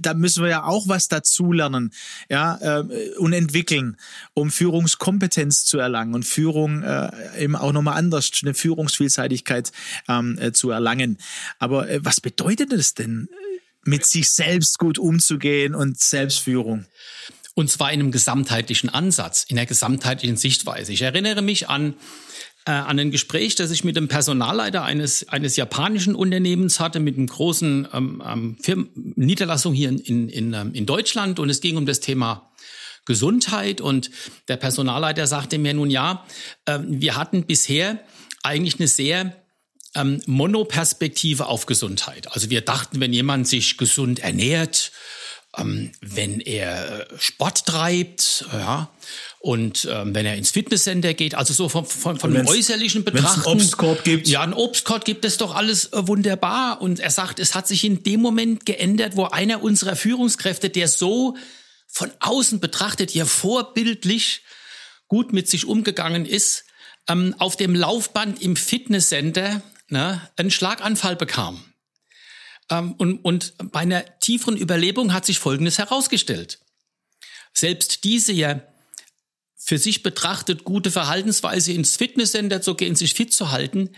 da 0.00 0.14
müssen 0.14 0.42
wir 0.42 0.50
ja 0.50 0.64
auch 0.64 0.88
was 0.88 1.08
dazulernen 1.08 1.92
ja, 2.28 2.58
äh, 2.60 3.10
und 3.18 3.32
entwickeln, 3.32 3.96
um 4.34 4.50
Führungskompetenz 4.50 5.64
zu 5.64 5.78
erlangen 5.78 6.14
und 6.14 6.24
Führung 6.24 6.82
äh, 6.82 7.10
eben 7.38 7.56
auch 7.56 7.72
nochmal 7.72 7.96
anders, 7.96 8.30
eine 8.42 8.54
Führungsvielseitigkeit 8.54 9.72
ähm, 10.08 10.38
äh, 10.38 10.52
zu 10.52 10.70
erlangen. 10.70 11.18
Aber 11.58 11.88
äh, 11.88 12.04
was 12.04 12.20
bedeutet 12.20 12.72
das 12.72 12.94
denn, 12.94 13.28
mit 13.84 14.04
sich 14.04 14.30
selbst 14.30 14.78
gut 14.78 14.98
umzugehen 14.98 15.74
und 15.74 16.00
Selbstführung? 16.00 16.86
Und 17.54 17.70
zwar 17.70 17.90
in 17.92 18.00
einem 18.00 18.12
gesamtheitlichen 18.12 18.90
Ansatz, 18.90 19.44
in 19.48 19.56
einer 19.56 19.66
gesamtheitlichen 19.66 20.36
Sichtweise. 20.36 20.92
Ich 20.92 21.00
erinnere 21.02 21.40
mich 21.40 21.70
an 21.70 21.94
äh, 22.66 22.72
an 22.72 22.98
ein 22.98 23.10
Gespräch, 23.12 23.54
das 23.54 23.70
ich 23.70 23.84
mit 23.84 23.96
dem 23.96 24.08
Personalleiter 24.08 24.82
eines, 24.82 25.28
eines 25.28 25.56
japanischen 25.56 26.14
Unternehmens 26.16 26.80
hatte, 26.80 26.98
mit 26.98 27.16
einem 27.16 27.28
großen 27.28 27.88
ähm, 27.92 28.22
ähm 28.26 28.56
Firmen 28.60 28.90
Niederlassung 29.14 29.72
hier 29.72 29.88
in, 29.88 30.28
in, 30.28 30.52
ähm, 30.52 30.74
in 30.74 30.84
Deutschland. 30.84 31.38
Und 31.38 31.48
es 31.48 31.60
ging 31.60 31.76
um 31.76 31.86
das 31.86 32.00
Thema 32.00 32.50
Gesundheit. 33.04 33.80
Und 33.80 34.10
der 34.48 34.56
Personalleiter 34.56 35.28
sagte 35.28 35.58
mir 35.58 35.74
nun, 35.74 35.90
ja, 35.90 36.26
äh, 36.64 36.80
wir 36.82 37.16
hatten 37.16 37.44
bisher 37.44 38.00
eigentlich 38.42 38.80
eine 38.80 38.88
sehr 38.88 39.36
ähm, 39.94 40.20
Monoperspektive 40.26 41.46
auf 41.46 41.66
Gesundheit. 41.66 42.32
Also 42.32 42.50
wir 42.50 42.62
dachten, 42.62 43.00
wenn 43.00 43.12
jemand 43.12 43.46
sich 43.46 43.78
gesund 43.78 44.18
ernährt, 44.18 44.90
ähm, 45.56 45.92
wenn 46.00 46.40
er 46.40 47.06
Sport 47.18 47.66
treibt, 47.66 48.44
ja, 48.52 48.90
und 49.38 49.88
ähm, 49.90 50.14
wenn 50.14 50.26
er 50.26 50.36
ins 50.36 50.50
Fitnesscenter 50.50 51.14
geht, 51.14 51.34
also 51.34 51.54
so 51.54 51.68
von, 51.68 51.86
von, 51.86 52.18
von 52.18 52.34
dem 52.34 52.46
äußerlichen 52.46 53.04
Betrachten. 53.04 53.44
Wenn 53.44 53.52
Obstkorb 53.52 54.04
gibt. 54.04 54.28
Ja, 54.28 54.42
ein 54.42 54.52
Obstkorb 54.52 55.04
gibt 55.04 55.24
es 55.24 55.36
doch 55.36 55.54
alles 55.54 55.92
äh, 55.92 56.08
wunderbar. 56.08 56.80
Und 56.80 56.98
er 56.98 57.10
sagt, 57.10 57.38
es 57.38 57.54
hat 57.54 57.68
sich 57.68 57.84
in 57.84 58.02
dem 58.02 58.20
Moment 58.20 58.66
geändert, 58.66 59.16
wo 59.16 59.24
einer 59.24 59.62
unserer 59.62 59.94
Führungskräfte, 59.94 60.68
der 60.68 60.88
so 60.88 61.36
von 61.86 62.10
außen 62.20 62.60
betrachtet 62.60 63.10
hier 63.10 63.24
vorbildlich 63.24 64.42
gut 65.08 65.32
mit 65.32 65.48
sich 65.48 65.64
umgegangen 65.64 66.26
ist, 66.26 66.64
ähm, 67.08 67.34
auf 67.38 67.56
dem 67.56 67.74
Laufband 67.74 68.42
im 68.42 68.56
Fitnesscenter 68.56 69.62
ne, 69.88 70.20
einen 70.36 70.50
Schlaganfall 70.50 71.16
bekam. 71.16 71.62
Ähm, 72.70 72.92
und, 72.98 73.24
und 73.24 73.54
bei 73.72 73.80
einer 73.80 74.04
tieferen 74.18 74.56
Überlebung 74.56 75.12
hat 75.12 75.26
sich 75.26 75.38
Folgendes 75.38 75.78
herausgestellt. 75.78 76.60
Selbst 77.52 78.04
diese 78.04 78.32
ja 78.32 78.60
für 79.56 79.78
sich 79.78 80.02
betrachtet 80.02 80.64
gute 80.64 80.90
Verhaltensweise 80.90 81.72
ins 81.72 81.96
Fitnesscenter 81.96 82.62
zu 82.62 82.74
gehen, 82.74 82.94
sich 82.94 83.14
fit 83.14 83.32
zu 83.32 83.50
halten, 83.50 83.90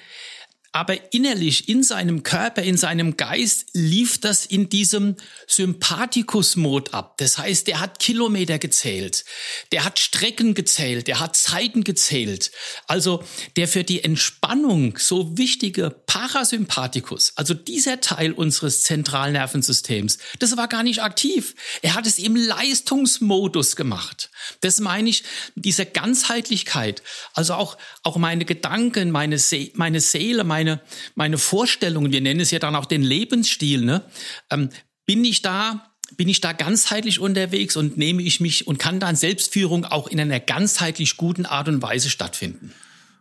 aber 0.73 1.15
innerlich 1.15 1.69
in 1.69 1.83
seinem 1.83 2.23
Körper, 2.23 2.63
in 2.63 2.77
seinem 2.77 3.17
Geist 3.17 3.67
lief 3.73 4.21
das 4.21 4.45
in 4.45 4.69
diesem 4.69 5.17
Sympathikus-Mod 5.47 6.93
ab. 6.93 7.17
Das 7.17 7.39
heißt, 7.39 7.67
der 7.67 7.81
hat 7.81 7.99
Kilometer 7.99 8.59
gezählt, 8.59 9.25
der 9.73 9.85
hat 9.85 9.99
Strecken 9.99 10.53
gezählt, 10.53 11.07
der 11.07 11.21
hat 11.21 11.37
Zeiten 11.37 11.85
gezählt. 11.85 12.51
Also 12.87 13.25
der 13.57 13.67
für 13.67 13.83
die 13.83 14.05
Entspannung 14.05 14.99
so 14.99 15.39
wichtige 15.39 15.91
Parasympathikus, 15.91 17.33
also 17.37 17.55
dieser 17.55 18.01
Teil 18.01 18.33
unseres 18.33 18.83
Zentralnervensystems, 18.83 20.19
das 20.39 20.57
war 20.59 20.69
gar 20.69 20.83
nicht 20.83 21.03
aktiv. 21.03 21.55
Er 21.81 21.95
hat 21.95 22.07
es 22.07 22.19
im 22.19 22.37
Leistungsmodus 22.37 23.75
gemacht. 23.75 24.31
Das 24.61 24.81
meine 24.81 25.09
ich, 25.09 25.25
diese 25.55 25.87
Ganzheitlichkeit, 25.87 27.03
also 27.33 27.55
auch, 27.55 27.79
auch 28.03 28.17
meine 28.17 28.45
Gedanken, 28.45 29.11
meine, 29.11 29.39
See 29.39 29.73
meine 29.75 30.01
Seele, 30.01 30.45
meine 30.45 30.58
meine, 30.59 30.81
meine 31.15 31.39
Vorstellungen, 31.39 32.11
wir 32.11 32.21
nennen 32.21 32.41
es 32.41 32.51
ja 32.51 32.59
dann 32.59 32.75
auch 32.75 32.87
den 32.87 33.03
Lebensstil, 33.03 33.85
ne? 33.85 34.03
Ähm, 34.51 34.71
bin 35.07 35.25
ich 35.25 35.41
da, 35.41 35.91
bin 36.17 36.29
ich 36.29 36.41
da 36.41 36.53
ganzheitlich 36.53 37.21
unterwegs 37.21 37.77
und 37.77 37.97
nehme 37.97 38.23
ich 38.23 38.41
mich 38.41 38.67
und 38.67 38.79
kann 38.79 38.99
dann 38.99 39.15
Selbstführung 39.15 39.85
auch 39.85 40.09
in 40.09 40.19
einer 40.21 40.41
ganzheitlich 40.41 41.17
guten 41.17 41.47
Art 41.47 41.69
und 41.69 41.81
Weise 41.81 42.11
stattfinden? 42.11 42.73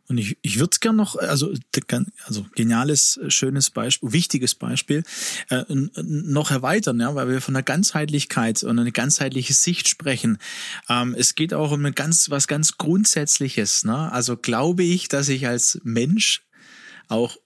Und 0.09 0.17
ich, 0.17 0.37
ich 0.41 0.57
würde 0.57 0.69
es 0.71 0.79
gerne 0.79 0.97
noch, 0.97 1.17
also, 1.17 1.53
also 2.25 2.45
geniales, 2.55 3.19
schönes 3.27 3.69
Beispiel, 3.69 4.13
wichtiges 4.13 4.55
Beispiel, 4.55 5.03
äh, 5.49 5.65
noch 5.69 6.49
erweitern, 6.49 6.99
ja, 7.01 7.13
weil 7.13 7.27
wir 7.27 7.41
von 7.41 7.53
der 7.53 7.63
Ganzheitlichkeit 7.63 8.63
und 8.63 8.79
eine 8.79 8.93
ganzheitliche 8.93 9.53
Sicht 9.53 9.89
sprechen. 9.89 10.37
Ähm, 10.87 11.13
es 11.17 11.35
geht 11.35 11.53
auch 11.53 11.71
um 11.71 11.85
ein 11.85 11.93
ganz, 11.93 12.29
was 12.29 12.47
ganz 12.47 12.77
Grundsätzliches. 12.77 13.83
Ne? 13.83 14.11
Also 14.11 14.37
glaube 14.37 14.83
ich, 14.83 15.09
dass 15.09 15.27
ich 15.27 15.45
als 15.45 15.79
Mensch 15.83 16.46
auch 17.07 17.37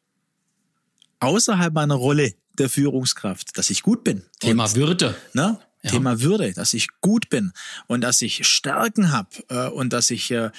außerhalb 1.20 1.74
meiner 1.74 1.96
Rolle 1.96 2.34
der 2.58 2.70
Führungskraft, 2.70 3.58
dass 3.58 3.70
ich 3.70 3.82
gut 3.82 4.04
bin. 4.04 4.24
Thema 4.40 4.66
und, 4.66 4.76
Würde. 4.76 5.16
Ne? 5.34 5.60
Ja. 5.84 5.90
Thema 5.90 6.22
Würde, 6.22 6.54
dass 6.54 6.74
ich 6.74 6.90
gut 7.02 7.30
bin 7.30 7.54
und 7.88 8.02
dass 8.02 8.22
ich 8.22 8.48
Stärken 8.48 9.12
habe 9.12 9.30
äh, 9.50 9.68
und 9.68 9.94
dass 9.94 10.12
ich, 10.12 10.30
äh, 10.32 10.52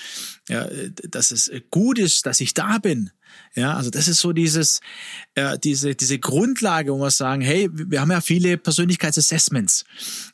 ja, 0.48 0.66
dass 1.08 1.30
es 1.30 1.50
gut 1.70 1.98
ist, 1.98 2.26
dass 2.26 2.40
ich 2.40 2.54
da 2.54 2.78
bin. 2.78 3.10
Ja, 3.54 3.74
also 3.74 3.90
das 3.90 4.08
ist 4.08 4.20
so 4.20 4.32
dieses, 4.32 4.80
äh, 5.34 5.58
diese, 5.58 5.94
diese 5.94 6.18
Grundlage, 6.18 6.92
wo 6.92 6.98
wir 6.98 7.10
sagen, 7.10 7.42
hey, 7.42 7.68
wir 7.70 8.00
haben 8.00 8.10
ja 8.10 8.22
viele 8.22 8.56
Persönlichkeitsassessments. 8.56 9.84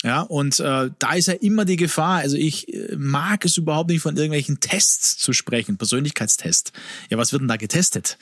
Ja, 0.05 0.21
und 0.21 0.61
äh, 0.61 0.91
da 0.99 1.13
ist 1.15 1.27
ja 1.27 1.35
immer 1.35 1.65
die 1.65 1.77
Gefahr. 1.77 2.19
Also 2.19 2.37
ich 2.37 2.73
äh, 2.73 2.95
mag 2.97 3.45
es 3.45 3.57
überhaupt 3.57 3.91
nicht 3.91 4.03
von 4.03 4.17
irgendwelchen 4.17 4.61
Tests 4.61 5.19
zu 5.19 5.33
sprechen, 5.33 5.79
Persönlichkeitstest. 5.79 6.73
Ja, 7.11 7.19
was 7.19 7.33
wird 7.33 7.43
denn 7.43 7.49
da 7.49 7.57
getestet? 7.57 8.19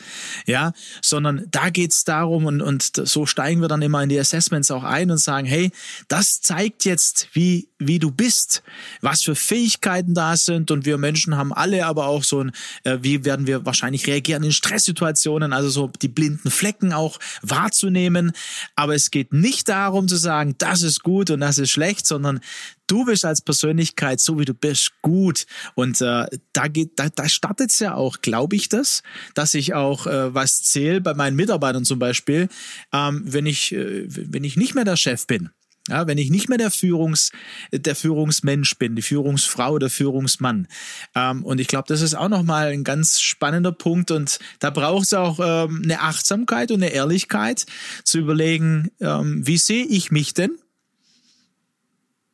Ja, 0.47 0.73
sondern 1.02 1.47
da 1.50 1.68
geht's 1.68 2.04
darum, 2.04 2.47
und, 2.47 2.62
und 2.62 2.92
so 3.04 3.26
steigen 3.26 3.61
wir 3.61 3.68
dann 3.68 3.83
immer 3.83 4.02
in 4.02 4.09
die 4.09 4.18
Assessments 4.18 4.71
auch 4.71 4.85
ein 4.85 5.11
und 5.11 5.18
sagen, 5.18 5.47
hey, 5.47 5.73
das 6.09 6.40
zeigt 6.40 6.87
jetzt, 6.87 7.28
wie, 7.33 7.68
wie 7.78 7.99
du 7.99 8.11
bist, 8.11 8.62
was 9.02 9.23
für 9.23 9.35
Fähigkeiten 9.35 10.14
da 10.14 10.38
sind. 10.38 10.71
Und 10.71 10.87
wir 10.87 10.97
Menschen 10.97 11.37
haben 11.37 11.52
alle 11.52 11.85
aber 11.85 12.06
auch 12.06 12.25
so 12.25 12.42
ein, 12.42 12.52
äh, 12.85 12.99
wie 13.02 13.26
werden 13.26 13.47
wir 13.47 13.66
wahrscheinlich 13.66 14.06
reagieren 14.06 14.42
in 14.42 14.52
Stresssituationen, 14.67 15.53
also 15.53 15.69
so 15.69 15.91
die 16.03 16.09
blinden 16.09 16.51
Flecken 16.51 16.93
auch 16.93 17.19
wahrzunehmen. 17.43 18.33
Aber 18.75 18.95
es 18.95 19.11
geht 19.11 19.33
nicht 19.33 19.69
darum 19.69 20.09
zu 20.09 20.17
sagen, 20.17 20.55
das 20.59 20.83
ist 20.83 21.03
gut 21.03 21.31
und 21.31 21.41
das 21.41 21.59
ist 21.59 21.71
schlecht, 21.71 22.07
sondern 22.07 22.41
du 22.87 23.05
bist 23.05 23.25
als 23.25 23.41
Persönlichkeit, 23.41 24.21
so 24.21 24.39
wie 24.39 24.45
du 24.45 24.55
bist, 24.55 24.93
gut. 25.03 25.47
Und 25.75 26.01
äh, 26.01 26.27
da 26.53 26.69
geht, 26.69 26.99
da, 26.99 27.09
da 27.09 27.29
startet 27.29 27.71
es 27.71 27.79
ja 27.79 27.95
auch, 27.95 28.21
glaube 28.21 28.57
ich 28.57 28.69
das, 28.69 29.03
dass 29.35 29.55
ich 29.55 29.75
auch 29.75 30.07
äh, 30.07 30.35
was 30.35 30.63
zähle 30.63 31.01
bei 31.01 31.15
meinen 31.15 31.37
Mitarbeitern 31.37 31.85
zum 31.85 31.99
Beispiel, 31.99 32.49
ähm, 32.93 33.23
wenn 33.25 33.47
ich, 33.47 33.73
äh, 33.73 34.05
wenn 34.09 34.45
ich 34.45 34.57
nicht 34.57 34.75
mehr 34.75 34.85
der 34.85 34.97
Chef 34.97 35.27
bin. 35.27 35.51
Ja, 35.88 36.07
wenn 36.09 36.19
ich 36.19 36.31
nicht 36.31 36.49
mehr 36.49 36.59
der 36.59 36.73
Führungs, 36.73 37.31
der 37.71 37.95
Führungsmensch 37.95 38.76
bin, 38.76 38.97
die 38.97 39.02
Führungsfrau, 39.02 39.78
der 39.78 39.90
Führungsmann. 39.90 40.66
Ähm, 41.14 41.45
und 41.45 41.61
ich 41.61 41.69
glaube, 41.69 41.87
das 41.87 42.00
ist 42.00 42.14
auch 42.14 42.28
nochmal 42.28 42.69
ein 42.69 42.83
ganz 42.83 43.21
spannender 43.21 43.73
Punkt. 43.73 44.11
Und 44.11 44.40
da 44.59 44.71
braucht 44.71 45.05
es 45.05 45.14
auch 45.14 45.38
ähm, 45.40 45.83
eine 45.85 46.00
Achtsamkeit 46.00 46.73
und 46.73 46.83
eine 46.83 46.93
Ehrlichkeit 46.93 47.66
zu 48.02 48.19
überlegen, 48.19 48.90
ähm, 49.00 49.47
wie 49.47 49.59
sehe 49.59 49.85
ich 49.85 50.11
mich 50.11 50.35
denn 50.35 50.59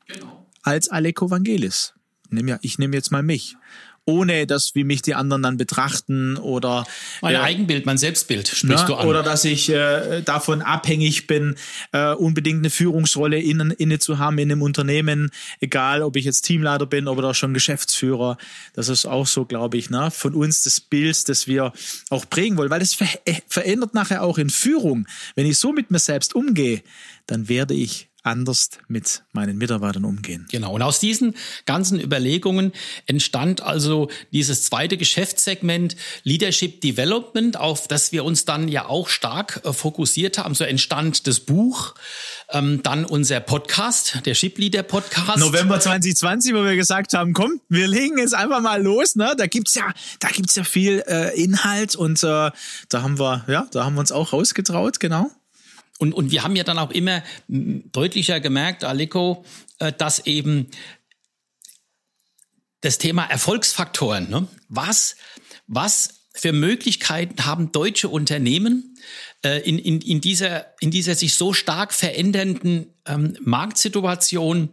genau. 0.07 0.47
als 0.63 0.89
Aleko 0.89 1.31
Vangelis? 1.31 1.93
Ich 2.63 2.79
nehme 2.79 2.97
jetzt 2.97 3.11
mal 3.11 3.23
mich 3.23 3.57
ohne 4.05 4.47
dass 4.47 4.75
wie 4.75 4.85
mich 4.85 5.03
die 5.03 5.15
anderen 5.15 5.43
dann 5.43 5.57
betrachten 5.57 6.37
oder 6.37 6.85
mein 7.21 7.35
äh, 7.35 7.39
Eigenbild, 7.39 7.87
mein 7.87 7.99
Selbstbild 7.99 8.49
sprichst 8.49 8.85
ne, 8.85 8.87
du 8.87 8.95
an. 8.95 9.07
Oder 9.07 9.23
dass 9.23 9.45
ich 9.45 9.69
äh, 9.69 10.23
davon 10.23 10.61
abhängig 10.63 11.27
bin, 11.27 11.55
äh, 11.93 12.13
unbedingt 12.13 12.59
eine 12.59 12.71
Führungsrolle 12.71 13.39
innen, 13.39 13.71
inne 13.71 13.99
zu 13.99 14.19
haben 14.19 14.39
in 14.39 14.51
einem 14.51 14.63
Unternehmen, 14.63 15.31
egal 15.61 16.03
ob 16.03 16.17
ich 16.17 16.25
jetzt 16.25 16.43
Teamleiter 16.43 16.87
bin 16.87 17.07
oder 17.07 17.33
schon 17.35 17.55
Geschäftsführer. 17.55 18.39
Das 18.75 18.89
ist 18.89 19.07
auch 19.07 19.27
so, 19.27 19.45
glaube 19.45 19.77
ich, 19.77 19.91
ne, 19.91 20.11
von 20.11 20.35
uns 20.35 20.63
das 20.63 20.81
Bild, 20.81 21.29
das 21.29 21.47
wir 21.47 21.73
auch 22.11 22.29
prägen 22.29 22.57
wollen, 22.57 22.71
weil 22.71 22.81
das 22.81 22.95
ver 22.95 23.09
äh, 23.25 23.35
verändert 23.47 23.95
nachher 23.95 24.23
auch 24.23 24.39
in 24.39 24.51
Führung. 24.51 25.07
Wenn 25.37 25.47
ich 25.47 25.59
so 25.59 25.73
mit 25.73 25.91
mir 25.91 25.99
selbst 25.99 26.35
umgehe, 26.35 26.83
dann 27.27 27.49
werde 27.49 27.75
ich 27.75 28.09
anders 28.23 28.71
mit 28.89 29.23
meinen 29.33 29.59
Mitarbeitern 29.59 30.05
umgehen. 30.05 30.47
Genau. 30.51 30.75
Und 30.75 30.83
aus 30.83 31.01
diesen 31.01 31.35
ganzen 31.67 32.01
Überlegungen 32.01 32.73
entstand 33.07 33.63
also 33.63 34.09
dieses 34.33 34.65
zweite 34.65 34.97
Geschäftssegment 34.97 35.97
Leadership 36.23 36.81
Development, 36.81 37.57
auf 37.57 37.89
das 37.89 38.13
wir 38.13 38.25
uns 38.25 38.45
dann 38.45 38.69
ja 38.69 38.87
auch 38.87 39.09
stark 39.09 39.61
äh, 39.65 39.73
fokussiert 39.73 40.39
haben. 40.39 40.55
So 40.55 40.65
entstand 40.65 41.27
das 41.27 41.41
Buch, 41.41 41.95
ähm, 42.51 42.83
dann 42.83 43.05
unser 43.05 43.41
Podcast, 43.41 44.21
der 44.25 44.35
Ship 44.35 44.57
Leader 44.57 44.83
Podcast. 44.83 45.39
November 45.39 45.81
2020, 45.81 46.55
wo 46.55 46.65
wir 46.65 46.77
gesagt 46.77 47.15
haben, 47.15 47.33
komm, 47.33 47.61
wir 47.69 47.89
legen 47.89 48.19
jetzt 48.19 48.35
einfach 48.35 48.61
mal 48.61 48.81
los. 48.83 49.17
Ne? 49.17 49.35
Da 49.37 49.47
gibt's 49.47 49.75
ja, 49.75 49.93
da 50.21 50.29
gibt's 50.29 50.55
ja 50.55 50.65
viel 50.65 51.03
äh, 51.09 51.41
Inhalt 51.43 51.97
und 51.97 52.23
äh, 52.23 52.51
da 52.89 53.03
haben 53.03 53.19
wir, 53.19 53.45
ja, 53.49 53.67
da 53.73 53.85
haben 53.85 53.95
wir 53.95 54.01
uns 54.01 54.13
auch 54.13 54.33
rausgetraut, 54.33 55.01
genau. 55.01 55.31
Und, 56.03 56.15
und 56.15 56.33
wir 56.33 56.43
haben 56.43 56.57
ja 56.57 56.65
dann 56.65 56.81
auch 56.81 56.91
immer 56.91 57.23
deutlicher 57.49 58.41
gemerkt, 58.41 58.83
Aleko, 58.83 59.45
äh, 59.79 59.93
dass 59.93 60.27
eben 60.27 60.67
das 62.81 62.99
Thema 62.99 63.25
Erfolgsfaktoren, 63.27 64.29
ne? 64.29 64.49
was, 64.69 65.15
was 65.69 66.25
für 66.35 66.53
Möglichkeiten 66.53 67.45
haben 67.45 67.71
deutsche 67.71 68.09
Unternehmen 68.09 68.99
äh, 69.45 69.61
in, 69.61 69.79
in, 69.79 70.01
in, 70.01 70.21
dieser, 70.21 70.77
in 70.81 70.91
dieser 70.91 71.15
sich 71.15 71.37
so 71.37 71.53
stark 71.53 71.95
verändernden 71.95 72.93
ähm, 73.07 73.39
Marktsituation 73.41 74.71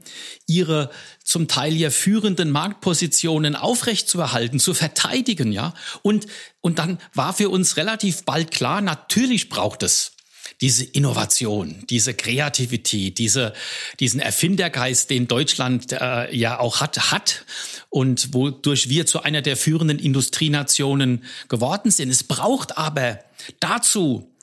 ihre 0.47 0.89
zum 1.23 1.47
Teil 1.47 1.73
ja 1.73 1.91
führenden 1.91 2.49
Marktpositionen 2.49 3.55
aufrechtzuerhalten, 3.55 4.59
zu 4.59 4.73
verteidigen, 4.73 5.51
ja. 5.51 5.75
Und, 6.01 6.25
und 6.59 6.79
dann 6.79 6.97
war 7.13 7.33
für 7.35 7.51
uns 7.51 7.77
relativ 7.77 8.25
bald 8.25 8.49
klar, 8.49 8.81
natürlich 8.81 9.49
braucht 9.49 9.83
es 9.83 10.13
diese 10.61 10.83
Innovation, 10.83 11.85
diese 11.89 12.13
Kreativität, 12.13 13.17
diese, 13.17 13.53
diesen 13.99 14.19
Erfindergeist, 14.19 15.09
den 15.09 15.27
Deutschland 15.27 15.93
äh, 15.93 16.35
ja 16.35 16.59
auch 16.59 16.81
hat, 16.81 17.11
hat 17.11 17.45
und 17.89 18.33
wodurch 18.33 18.89
wir 18.89 19.05
zu 19.05 19.23
einer 19.23 19.41
der 19.41 19.55
führenden 19.55 19.99
Industrienationen 19.99 21.23
geworden 21.47 21.91
sind. 21.91 22.09
Es 22.09 22.23
braucht 22.23 22.77
aber 22.77 23.19
dazu 23.59 24.35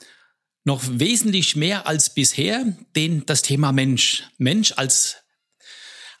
noch 0.63 0.81
wesentlich 0.85 1.55
mehr 1.55 1.87
als 1.87 2.13
bisher 2.13 2.65
den, 2.95 3.25
das 3.25 3.41
Thema 3.41 3.71
Mensch. 3.71 4.23
Mensch 4.37 4.73
als 4.75 5.17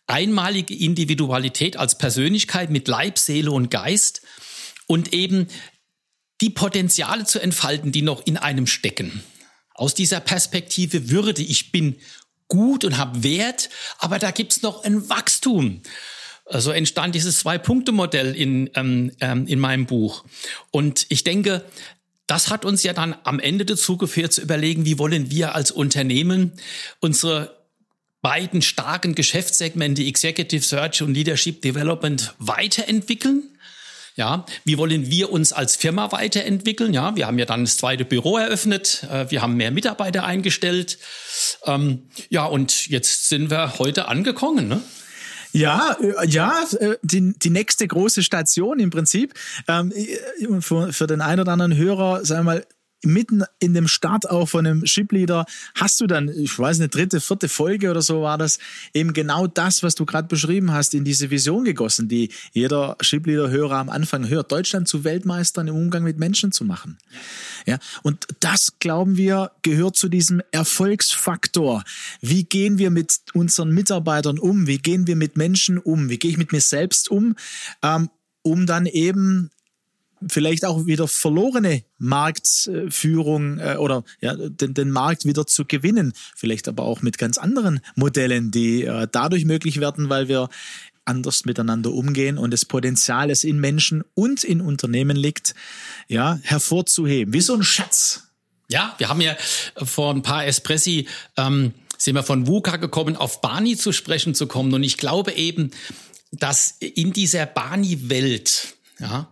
einmalige 0.05 0.73
Individualität, 0.73 1.75
als 1.75 1.97
Persönlichkeit 1.97 2.69
mit 2.69 2.87
Leib, 2.87 3.17
Seele 3.17 3.51
und 3.51 3.71
Geist 3.71 4.21
und 4.85 5.13
eben 5.13 5.47
die 6.39 6.49
Potenziale 6.49 7.25
zu 7.25 7.39
entfalten, 7.39 7.91
die 7.91 8.03
noch 8.03 8.25
in 8.25 8.37
einem 8.37 8.67
stecken. 8.67 9.23
Aus 9.77 9.93
dieser 9.93 10.19
Perspektive 10.19 11.09
Würde, 11.09 11.41
ich 11.41 11.71
bin 11.71 11.95
gut 12.49 12.83
und 12.83 12.97
habe 12.97 13.23
Wert, 13.23 13.69
aber 13.99 14.19
da 14.19 14.31
gibt's 14.31 14.61
noch 14.61 14.83
ein 14.83 15.07
Wachstum. 15.09 15.81
So 16.49 16.71
entstand 16.71 17.13
dieses 17.13 17.39
Zwei-Punkte-Modell 17.39 18.35
in, 18.35 18.69
ähm, 18.75 19.11
ähm, 19.21 19.47
in 19.47 19.59
meinem 19.59 19.85
Buch. 19.85 20.25
Und 20.71 21.05
ich 21.09 21.23
denke, 21.23 21.63
das 22.25 22.49
hat 22.49 22.65
uns 22.65 22.83
ja 22.83 22.93
dann 22.93 23.15
am 23.23 23.39
Ende 23.39 23.65
dazu 23.65 23.97
geführt 23.97 24.33
zu 24.33 24.41
überlegen, 24.41 24.85
wie 24.85 24.97
wollen 24.97 25.29
wir 25.29 25.55
als 25.55 25.71
Unternehmen 25.71 26.53
unsere 26.99 27.57
beiden 28.21 28.61
starken 28.61 29.13
Geschäftssegmente 29.13 30.03
Executive 30.03 30.63
Search 30.63 31.01
und 31.01 31.13
Leadership 31.13 31.61
Development 31.61 32.33
weiterentwickeln. 32.39 33.56
Ja, 34.17 34.47
wie 34.63 34.79
wollen 34.79 35.11
wir 35.11 35.31
uns 35.31 35.53
als 35.53 35.75
Firma 35.75 36.11
weiterentwickeln? 36.11 36.91
Ja, 36.91 37.15
wir 37.15 37.27
haben 37.27 37.37
ja 37.37 37.45
dann 37.45 37.65
das 37.65 37.77
zweite 37.77 38.03
Büro 38.03 38.37
eröffnet, 38.37 39.05
äh, 39.11 39.29
wir 39.29 39.43
haben 39.43 39.55
mehr 39.55 39.69
Mitarbeiter 39.69 40.23
eingestellt. 40.23 40.97
Ähm, 41.65 42.09
ja, 42.29 42.45
und 42.45 42.87
jetzt 42.87 43.29
sind 43.29 43.51
wir 43.51 43.77
heute 43.77 44.07
angekommen. 44.07 44.67
Ne? 44.67 44.81
Ja, 45.51 45.95
äh, 46.01 46.27
ja, 46.27 46.65
äh, 46.79 46.95
die, 47.03 47.37
die 47.37 47.51
nächste 47.51 47.87
große 47.87 48.23
Station 48.23 48.79
im 48.79 48.89
Prinzip. 48.89 49.35
Ähm, 49.67 49.93
für, 50.61 50.91
für 50.91 51.05
den 51.05 51.21
einen 51.21 51.41
oder 51.41 51.51
anderen 51.51 51.77
Hörer, 51.77 52.25
sagen 52.25 52.47
wir 52.47 52.53
mal, 52.55 52.65
mitten 53.03 53.43
in 53.59 53.73
dem 53.73 53.87
Start 53.87 54.29
auch 54.29 54.49
von 54.49 54.65
einem 54.65 54.85
Shipleader 54.85 55.45
hast 55.75 56.01
du 56.01 56.07
dann, 56.07 56.29
ich 56.29 56.57
weiß 56.57 56.79
eine 56.79 56.89
dritte, 56.89 57.21
vierte 57.21 57.47
Folge 57.49 57.91
oder 57.91 58.01
so 58.01 58.21
war 58.21 58.37
das, 58.37 58.59
eben 58.93 59.13
genau 59.13 59.47
das, 59.47 59.83
was 59.83 59.95
du 59.95 60.05
gerade 60.05 60.27
beschrieben 60.27 60.71
hast, 60.71 60.93
in 60.93 61.03
diese 61.03 61.29
Vision 61.29 61.63
gegossen, 61.63 62.07
die 62.07 62.31
jeder 62.53 62.97
Shipleader-Hörer 62.99 63.77
am 63.77 63.89
Anfang 63.89 64.27
hört, 64.27 64.51
Deutschland 64.51 64.87
zu 64.87 65.03
Weltmeistern 65.03 65.67
im 65.67 65.75
Umgang 65.75 66.03
mit 66.03 66.17
Menschen 66.17 66.51
zu 66.51 66.65
machen. 66.65 66.97
Ja, 67.65 67.77
und 68.03 68.27
das, 68.39 68.79
glauben 68.79 69.17
wir, 69.17 69.51
gehört 69.61 69.95
zu 69.95 70.09
diesem 70.09 70.41
Erfolgsfaktor. 70.51 71.83
Wie 72.21 72.43
gehen 72.45 72.77
wir 72.77 72.89
mit 72.89 73.17
unseren 73.33 73.71
Mitarbeitern 73.71 74.39
um? 74.39 74.67
Wie 74.67 74.79
gehen 74.79 75.07
wir 75.07 75.15
mit 75.15 75.37
Menschen 75.37 75.77
um? 75.77 76.09
Wie 76.09 76.17
gehe 76.17 76.31
ich 76.31 76.37
mit 76.37 76.51
mir 76.51 76.61
selbst 76.61 77.09
um? 77.09 77.35
Ähm, 77.83 78.09
um 78.41 78.65
dann 78.65 78.85
eben 78.85 79.51
vielleicht 80.27 80.65
auch 80.65 80.85
wieder 80.85 81.07
verlorene 81.07 81.83
Marktführung 81.97 83.59
äh, 83.59 83.75
oder 83.77 84.03
ja, 84.21 84.35
den, 84.35 84.73
den 84.73 84.91
Markt 84.91 85.25
wieder 85.25 85.45
zu 85.45 85.65
gewinnen. 85.65 86.13
Vielleicht 86.35 86.67
aber 86.67 86.83
auch 86.83 87.01
mit 87.01 87.17
ganz 87.17 87.37
anderen 87.37 87.79
Modellen, 87.95 88.51
die 88.51 88.83
äh, 88.83 89.07
dadurch 89.11 89.45
möglich 89.45 89.79
werden, 89.79 90.09
weil 90.09 90.27
wir 90.27 90.49
anders 91.05 91.45
miteinander 91.45 91.91
umgehen 91.91 92.37
und 92.37 92.51
das 92.51 92.65
Potenzial, 92.65 93.29
das 93.29 93.43
in 93.43 93.59
Menschen 93.59 94.03
und 94.13 94.43
in 94.43 94.59
Unternehmen 94.59 95.15
liegt, 95.15 95.55
ja, 96.07 96.39
hervorzuheben. 96.43 97.33
Wie 97.33 97.41
so 97.41 97.53
ein 97.53 97.63
Schatz. 97.63 98.23
Ja, 98.69 98.93
wir 98.97 99.07
haben 99.07 99.21
ja 99.21 99.35
vor 99.77 100.13
ein 100.13 100.21
paar 100.21 100.45
Espressi 100.45 101.07
ähm, 101.37 101.73
sind 101.97 102.15
wir 102.15 102.23
von 102.23 102.47
VUCA 102.47 102.77
gekommen, 102.77 103.15
auf 103.15 103.41
Barney 103.41 103.75
zu 103.75 103.91
sprechen 103.91 104.35
zu 104.35 104.47
kommen. 104.47 104.73
Und 104.73 104.83
ich 104.83 104.97
glaube 104.97 105.33
eben, 105.33 105.71
dass 106.31 106.75
in 106.79 107.13
dieser 107.13 107.45
Barney-Welt, 107.45 108.75
ja, 108.99 109.31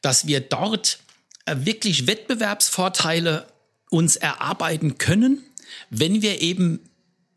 dass 0.00 0.26
wir 0.26 0.40
dort 0.40 0.98
äh, 1.46 1.56
wirklich 1.58 2.06
Wettbewerbsvorteile 2.06 3.46
uns 3.90 4.16
erarbeiten 4.16 4.98
können, 4.98 5.44
wenn 5.90 6.22
wir 6.22 6.40
eben 6.40 6.80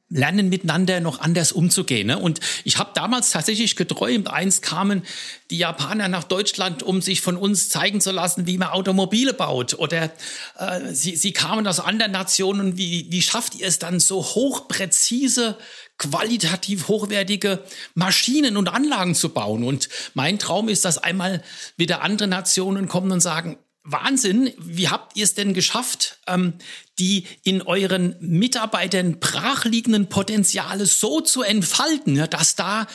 lernen 0.09 0.49
miteinander 0.49 0.99
noch 0.99 1.19
anders 1.19 1.51
umzugehen. 1.51 2.07
Ne? 2.07 2.19
Und 2.19 2.39
ich 2.63 2.77
habe 2.77 2.91
damals 2.93 3.31
tatsächlich 3.31 3.75
geträumt, 3.75 4.29
einst 4.29 4.61
kamen 4.61 5.03
die 5.49 5.57
Japaner 5.57 6.07
nach 6.07 6.23
Deutschland, 6.23 6.83
um 6.83 7.01
sich 7.01 7.21
von 7.21 7.37
uns 7.37 7.69
zeigen 7.69 8.01
zu 8.01 8.11
lassen, 8.11 8.45
wie 8.45 8.57
man 8.57 8.69
Automobile 8.69 9.33
baut. 9.33 9.73
Oder 9.73 10.11
äh, 10.57 10.93
sie, 10.93 11.15
sie 11.15 11.33
kamen 11.33 11.65
aus 11.67 11.79
anderen 11.79 12.11
Nationen, 12.11 12.77
wie, 12.77 13.07
wie 13.09 13.21
schafft 13.21 13.55
ihr 13.55 13.67
es 13.67 13.79
dann 13.79 13.99
so 13.99 14.23
hochpräzise 14.23 15.57
qualitativ 15.97 16.87
hochwertige 16.87 17.63
Maschinen 17.93 18.57
und 18.57 18.67
Anlagen 18.67 19.15
zu 19.15 19.29
bauen. 19.29 19.63
Und 19.63 19.87
mein 20.13 20.39
Traum 20.39 20.67
ist, 20.67 20.85
dass 20.85 20.97
einmal 20.97 21.41
wieder 21.77 22.01
andere 22.01 22.27
Nationen 22.27 22.87
kommen 22.87 23.11
und 23.11 23.21
sagen, 23.21 23.57
Wahnsinn, 23.85 24.51
wie 24.57 24.89
habt 24.89 25.15
ihr 25.15 25.23
es 25.23 25.35
denn 25.35 25.53
geschafft, 25.53 26.17
ähm, 26.25 26.53
die 26.97 27.25
in 27.43 27.61
euren 27.61 28.15
Mitarbeitern 28.19 29.19
brachliegenden 29.19 30.09
Potenziale 30.09 30.87
so 30.87 31.21
zu 31.21 31.43
entfalten, 31.43 32.15
dass 32.29 32.55
da 32.55 32.87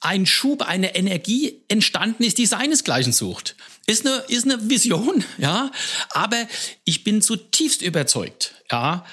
ein 0.00 0.24
Schub, 0.24 0.62
eine 0.62 0.94
Energie 0.94 1.64
entstanden 1.66 2.22
ist, 2.22 2.38
die 2.38 2.46
seinesgleichen 2.46 3.12
sucht. 3.12 3.56
Ist 3.86 4.06
eine, 4.06 4.16
ist 4.28 4.44
eine 4.44 4.70
Vision, 4.70 5.24
ja. 5.38 5.72
Aber 6.10 6.46
ich 6.84 7.02
bin 7.02 7.22
zutiefst 7.22 7.82
überzeugt, 7.82 8.54
ja, 8.70 9.04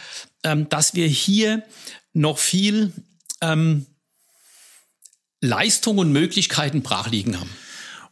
ähm, 0.44 0.70
dass 0.70 0.94
wir 0.94 1.08
hier 1.08 1.64
noch 2.14 2.38
viel 2.38 2.94
ähm, 3.42 3.88
Leistung 5.42 5.98
und 5.98 6.12
Möglichkeiten 6.12 6.84
brach 6.84 7.10
liegen 7.10 7.40
haben. 7.40 7.50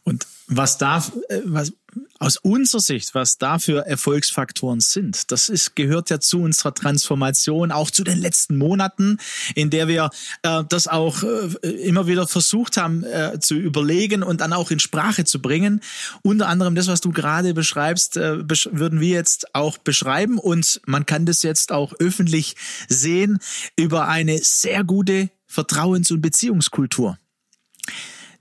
Und 0.02 0.26
was 0.48 0.76
da, 0.76 0.98
äh, 1.28 1.40
was, 1.44 1.72
aus 2.18 2.36
unserer 2.36 2.80
Sicht, 2.80 3.14
was 3.14 3.38
da 3.38 3.58
für 3.58 3.86
Erfolgsfaktoren 3.86 4.80
sind, 4.80 5.30
das 5.32 5.48
ist, 5.48 5.74
gehört 5.76 6.10
ja 6.10 6.20
zu 6.20 6.40
unserer 6.40 6.74
Transformation, 6.74 7.72
auch 7.72 7.90
zu 7.90 8.04
den 8.04 8.18
letzten 8.18 8.56
Monaten, 8.56 9.18
in 9.54 9.70
der 9.70 9.88
wir 9.88 10.10
äh, 10.42 10.62
das 10.68 10.88
auch 10.88 11.22
äh, 11.22 11.68
immer 11.68 12.06
wieder 12.06 12.28
versucht 12.28 12.76
haben 12.76 13.04
äh, 13.04 13.38
zu 13.40 13.54
überlegen 13.54 14.22
und 14.22 14.40
dann 14.40 14.52
auch 14.52 14.70
in 14.70 14.78
Sprache 14.78 15.24
zu 15.24 15.42
bringen. 15.42 15.80
Unter 16.22 16.48
anderem 16.48 16.74
das, 16.74 16.86
was 16.86 17.00
du 17.00 17.10
gerade 17.10 17.54
beschreibst, 17.54 18.16
äh, 18.16 18.36
besch 18.42 18.68
würden 18.72 19.00
wir 19.00 19.08
jetzt 19.08 19.54
auch 19.54 19.78
beschreiben 19.78 20.38
und 20.38 20.80
man 20.86 21.06
kann 21.06 21.26
das 21.26 21.42
jetzt 21.42 21.72
auch 21.72 21.92
öffentlich 21.98 22.56
sehen 22.88 23.38
über 23.76 24.08
eine 24.08 24.38
sehr 24.38 24.84
gute 24.84 25.30
Vertrauens- 25.46 26.12
und 26.12 26.20
Beziehungskultur. 26.20 27.18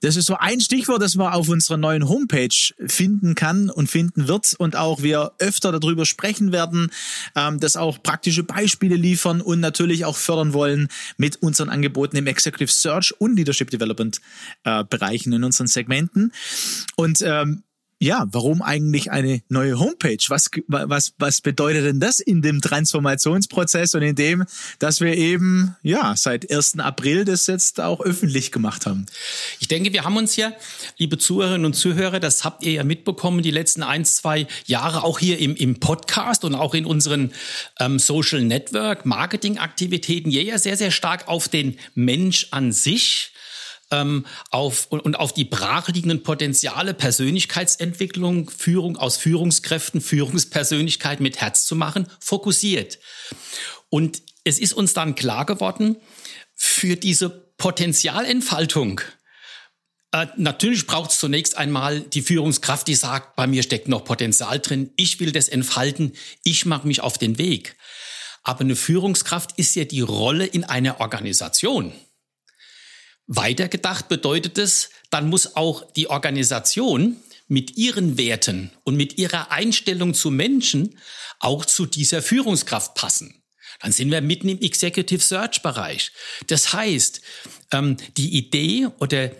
Das 0.01 0.15
ist 0.15 0.25
so 0.25 0.35
ein 0.37 0.59
Stichwort, 0.59 1.01
das 1.01 1.15
man 1.15 1.31
auf 1.31 1.47
unserer 1.47 1.77
neuen 1.77 2.09
Homepage 2.09 2.49
finden 2.87 3.35
kann 3.35 3.69
und 3.69 3.87
finden 3.87 4.27
wird 4.27 4.53
und 4.57 4.75
auch 4.75 5.01
wir 5.01 5.33
öfter 5.39 5.71
darüber 5.71 6.05
sprechen 6.05 6.51
werden, 6.51 6.91
ähm, 7.35 7.59
das 7.59 7.77
auch 7.77 8.01
praktische 8.01 8.43
Beispiele 8.43 8.95
liefern 8.95 9.41
und 9.41 9.59
natürlich 9.59 10.05
auch 10.05 10.17
fördern 10.17 10.53
wollen 10.53 10.87
mit 11.17 11.37
unseren 11.37 11.69
Angeboten 11.69 12.17
im 12.17 12.27
Executive 12.27 12.71
Search 12.71 13.13
und 13.19 13.35
Leadership 13.35 13.69
Development 13.69 14.19
äh, 14.63 14.83
Bereichen 14.83 15.33
in 15.33 15.43
unseren 15.43 15.67
Segmenten. 15.67 16.33
Und 16.95 17.21
ähm, 17.21 17.63
ja, 18.01 18.25
warum 18.31 18.63
eigentlich 18.63 19.11
eine 19.11 19.43
neue 19.47 19.77
Homepage? 19.77 20.17
Was, 20.29 20.49
was, 20.67 21.13
was 21.19 21.41
bedeutet 21.41 21.85
denn 21.85 21.99
das 21.99 22.19
in 22.19 22.41
dem 22.41 22.59
Transformationsprozess 22.59 23.93
und 23.93 24.01
in 24.01 24.15
dem, 24.15 24.45
dass 24.79 25.01
wir 25.01 25.15
eben, 25.15 25.75
ja, 25.83 26.15
seit 26.15 26.51
1. 26.51 26.79
April 26.79 27.25
das 27.25 27.45
jetzt 27.45 27.79
auch 27.79 28.01
öffentlich 28.01 28.51
gemacht 28.51 28.87
haben? 28.87 29.05
Ich 29.59 29.67
denke, 29.67 29.93
wir 29.93 30.03
haben 30.03 30.17
uns 30.17 30.35
ja, 30.35 30.51
liebe 30.97 31.19
Zuhörerinnen 31.19 31.63
und 31.63 31.75
Zuhörer, 31.75 32.19
das 32.19 32.43
habt 32.43 32.65
ihr 32.65 32.71
ja 32.71 32.83
mitbekommen, 32.83 33.43
die 33.43 33.51
letzten 33.51 33.83
ein, 33.83 34.03
zwei 34.03 34.47
Jahre 34.65 35.03
auch 35.03 35.19
hier 35.19 35.37
im, 35.37 35.55
im 35.55 35.79
Podcast 35.79 36.43
und 36.43 36.55
auch 36.55 36.73
in 36.73 36.87
unseren 36.87 37.31
ähm, 37.79 37.99
Social 37.99 38.41
Network 38.41 39.05
Marketing 39.05 39.59
Aktivitäten 39.59 40.31
ja 40.31 40.57
sehr, 40.57 40.75
sehr 40.75 40.89
stark 40.89 41.27
auf 41.27 41.49
den 41.49 41.77
Mensch 41.93 42.47
an 42.49 42.71
sich 42.71 43.31
ähm, 43.91 44.25
auf, 44.49 44.87
und, 44.89 45.01
und 45.01 45.15
auf 45.15 45.33
die 45.33 45.45
brachliegenden 45.45 46.23
Potenziale, 46.23 46.93
Persönlichkeitsentwicklung, 46.93 48.49
Führung 48.49 48.97
aus 48.97 49.17
Führungskräften, 49.17 50.01
Führungspersönlichkeit 50.01 51.19
mit 51.19 51.39
Herz 51.39 51.65
zu 51.65 51.75
machen, 51.75 52.07
fokussiert. 52.19 52.99
Und 53.89 54.21
es 54.43 54.59
ist 54.59 54.73
uns 54.73 54.93
dann 54.93 55.15
klar 55.15 55.45
geworden, 55.45 55.97
für 56.55 56.95
diese 56.95 57.29
Potenzialentfaltung, 57.29 59.01
äh, 60.11 60.27
natürlich 60.37 60.87
braucht 60.87 61.11
es 61.11 61.19
zunächst 61.19 61.57
einmal 61.57 62.01
die 62.01 62.21
Führungskraft, 62.21 62.87
die 62.87 62.95
sagt, 62.95 63.35
bei 63.35 63.47
mir 63.47 63.63
steckt 63.63 63.87
noch 63.87 64.03
Potenzial 64.03 64.59
drin, 64.59 64.91
ich 64.95 65.19
will 65.19 65.31
das 65.31 65.47
entfalten, 65.47 66.13
ich 66.43 66.65
mache 66.65 66.87
mich 66.87 67.01
auf 67.01 67.17
den 67.17 67.37
Weg. 67.37 67.75
Aber 68.43 68.61
eine 68.61 68.75
Führungskraft 68.75 69.57
ist 69.57 69.75
ja 69.75 69.85
die 69.85 70.01
Rolle 70.01 70.45
in 70.45 70.63
einer 70.63 70.99
Organisation. 70.99 71.93
Weitergedacht 73.33 74.09
bedeutet 74.09 74.57
es, 74.57 74.89
dann 75.09 75.29
muss 75.29 75.55
auch 75.55 75.89
die 75.93 76.09
Organisation 76.09 77.15
mit 77.47 77.77
ihren 77.77 78.17
Werten 78.17 78.71
und 78.83 78.97
mit 78.97 79.17
ihrer 79.17 79.51
Einstellung 79.51 80.13
zu 80.13 80.31
Menschen 80.31 80.97
auch 81.39 81.63
zu 81.63 81.85
dieser 81.85 82.21
Führungskraft 82.21 82.93
passen. 82.93 83.41
Dann 83.79 83.93
sind 83.93 84.11
wir 84.11 84.19
mitten 84.19 84.49
im 84.49 84.59
Executive 84.59 85.21
Search 85.21 85.61
Bereich. 85.61 86.11
Das 86.47 86.73
heißt, 86.73 87.21
ähm, 87.71 87.95
die 88.17 88.35
Idee 88.35 88.87
oder 88.99 89.31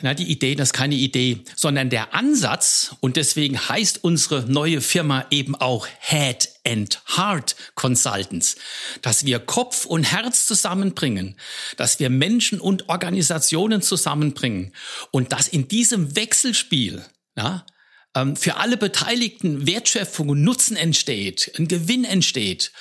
na, 0.00 0.14
die 0.14 0.30
Idee, 0.30 0.54
das 0.54 0.68
ist 0.68 0.72
keine 0.74 0.94
Idee, 0.94 1.40
sondern 1.56 1.90
der 1.90 2.14
Ansatz, 2.14 2.94
und 3.00 3.16
deswegen 3.16 3.68
heißt 3.68 4.04
unsere 4.04 4.44
neue 4.44 4.80
Firma 4.80 5.26
eben 5.30 5.56
auch 5.56 5.88
Head 6.00 6.48
and 6.64 7.00
Heart 7.16 7.56
Consultants, 7.74 8.56
dass 9.02 9.24
wir 9.24 9.40
Kopf 9.40 9.86
und 9.86 10.04
Herz 10.04 10.46
zusammenbringen, 10.46 11.36
dass 11.76 11.98
wir 11.98 12.10
Menschen 12.10 12.60
und 12.60 12.88
Organisationen 12.88 13.82
zusammenbringen. 13.82 14.72
Und 15.10 15.32
dass 15.32 15.48
in 15.48 15.66
diesem 15.66 16.14
Wechselspiel, 16.14 17.04
ja, 17.36 17.66
ähm, 18.14 18.36
für 18.36 18.56
alle 18.56 18.76
Beteiligten 18.76 19.66
Wertschöpfung 19.66 20.28
und 20.28 20.42
Nutzen 20.42 20.76
entsteht, 20.76 21.52
ein 21.58 21.68
Gewinn 21.68 22.04
entsteht. 22.04 22.72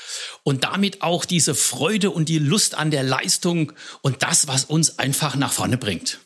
Und 0.44 0.64
damit 0.64 1.02
auch 1.02 1.26
diese 1.26 1.56
Freude 1.56 2.12
und 2.12 2.30
die 2.30 2.40
Lust 2.40 2.76
an 2.76 2.92
der 2.92 3.04
Leistung 3.04 3.74
und 4.02 4.24
das, 4.24 4.48
was 4.48 4.66
uns 4.66 5.00
einfach 5.00 5.36
nach 5.36 5.52
vorne 5.52 5.78
bringt. 5.78 6.20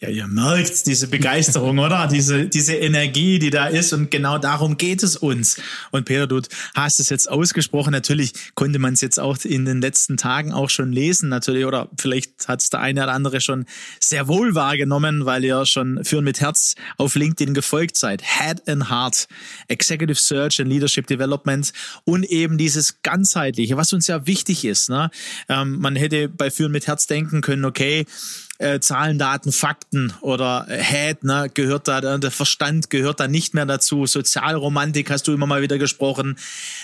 Ja, 0.00 0.08
ihr 0.08 0.28
merkt 0.28 0.86
diese 0.86 1.08
Begeisterung, 1.08 1.78
oder? 1.80 2.06
Diese, 2.06 2.46
diese 2.46 2.74
Energie, 2.74 3.40
die 3.40 3.50
da 3.50 3.66
ist. 3.66 3.92
Und 3.92 4.12
genau 4.12 4.38
darum 4.38 4.76
geht 4.76 5.02
es 5.02 5.16
uns. 5.16 5.60
Und 5.90 6.04
Peter, 6.04 6.28
du 6.28 6.40
hast 6.74 7.00
es 7.00 7.08
jetzt 7.08 7.28
ausgesprochen. 7.28 7.90
Natürlich 7.90 8.32
konnte 8.54 8.78
man 8.78 8.94
es 8.94 9.00
jetzt 9.00 9.18
auch 9.18 9.36
in 9.44 9.64
den 9.64 9.80
letzten 9.80 10.16
Tagen 10.16 10.52
auch 10.52 10.70
schon 10.70 10.92
lesen, 10.92 11.28
natürlich. 11.28 11.64
Oder 11.64 11.88
vielleicht 11.98 12.46
hat 12.46 12.62
es 12.62 12.70
der 12.70 12.80
eine 12.80 13.02
oder 13.02 13.12
andere 13.12 13.40
schon 13.40 13.66
sehr 13.98 14.28
wohl 14.28 14.54
wahrgenommen, 14.54 15.26
weil 15.26 15.44
ihr 15.44 15.66
schon 15.66 16.04
Führen 16.04 16.24
mit 16.24 16.40
Herz 16.40 16.76
auf 16.96 17.16
LinkedIn 17.16 17.52
gefolgt 17.52 17.96
seid. 17.96 18.22
Head 18.22 18.68
and 18.68 18.90
Heart, 18.90 19.26
Executive 19.66 20.18
Search 20.18 20.60
and 20.60 20.70
Leadership 20.70 21.08
Development 21.08 21.72
und 22.04 22.24
eben 22.24 22.56
dieses 22.56 23.02
ganzheitliche, 23.02 23.76
was 23.76 23.92
uns 23.92 24.06
ja 24.06 24.28
wichtig 24.28 24.64
ist. 24.64 24.90
Ne? 24.90 25.10
Ähm, 25.48 25.80
man 25.80 25.96
hätte 25.96 26.28
bei 26.28 26.52
Führen 26.52 26.70
mit 26.70 26.86
Herz 26.86 27.08
denken 27.08 27.40
können, 27.40 27.64
okay, 27.64 28.06
äh, 28.58 28.80
Zahlen, 28.80 29.18
Daten, 29.18 29.52
Fakten 29.52 30.12
oder 30.20 30.66
äh, 30.68 30.82
Head, 30.82 31.24
ne, 31.24 31.50
gehört 31.52 31.88
da, 31.88 32.18
der 32.18 32.30
Verstand 32.30 32.90
gehört 32.90 33.20
da 33.20 33.28
nicht 33.28 33.54
mehr 33.54 33.66
dazu. 33.66 34.06
Sozialromantik 34.06 35.10
hast 35.10 35.28
du 35.28 35.32
immer 35.32 35.46
mal 35.46 35.62
wieder 35.62 35.78
gesprochen. 35.78 36.36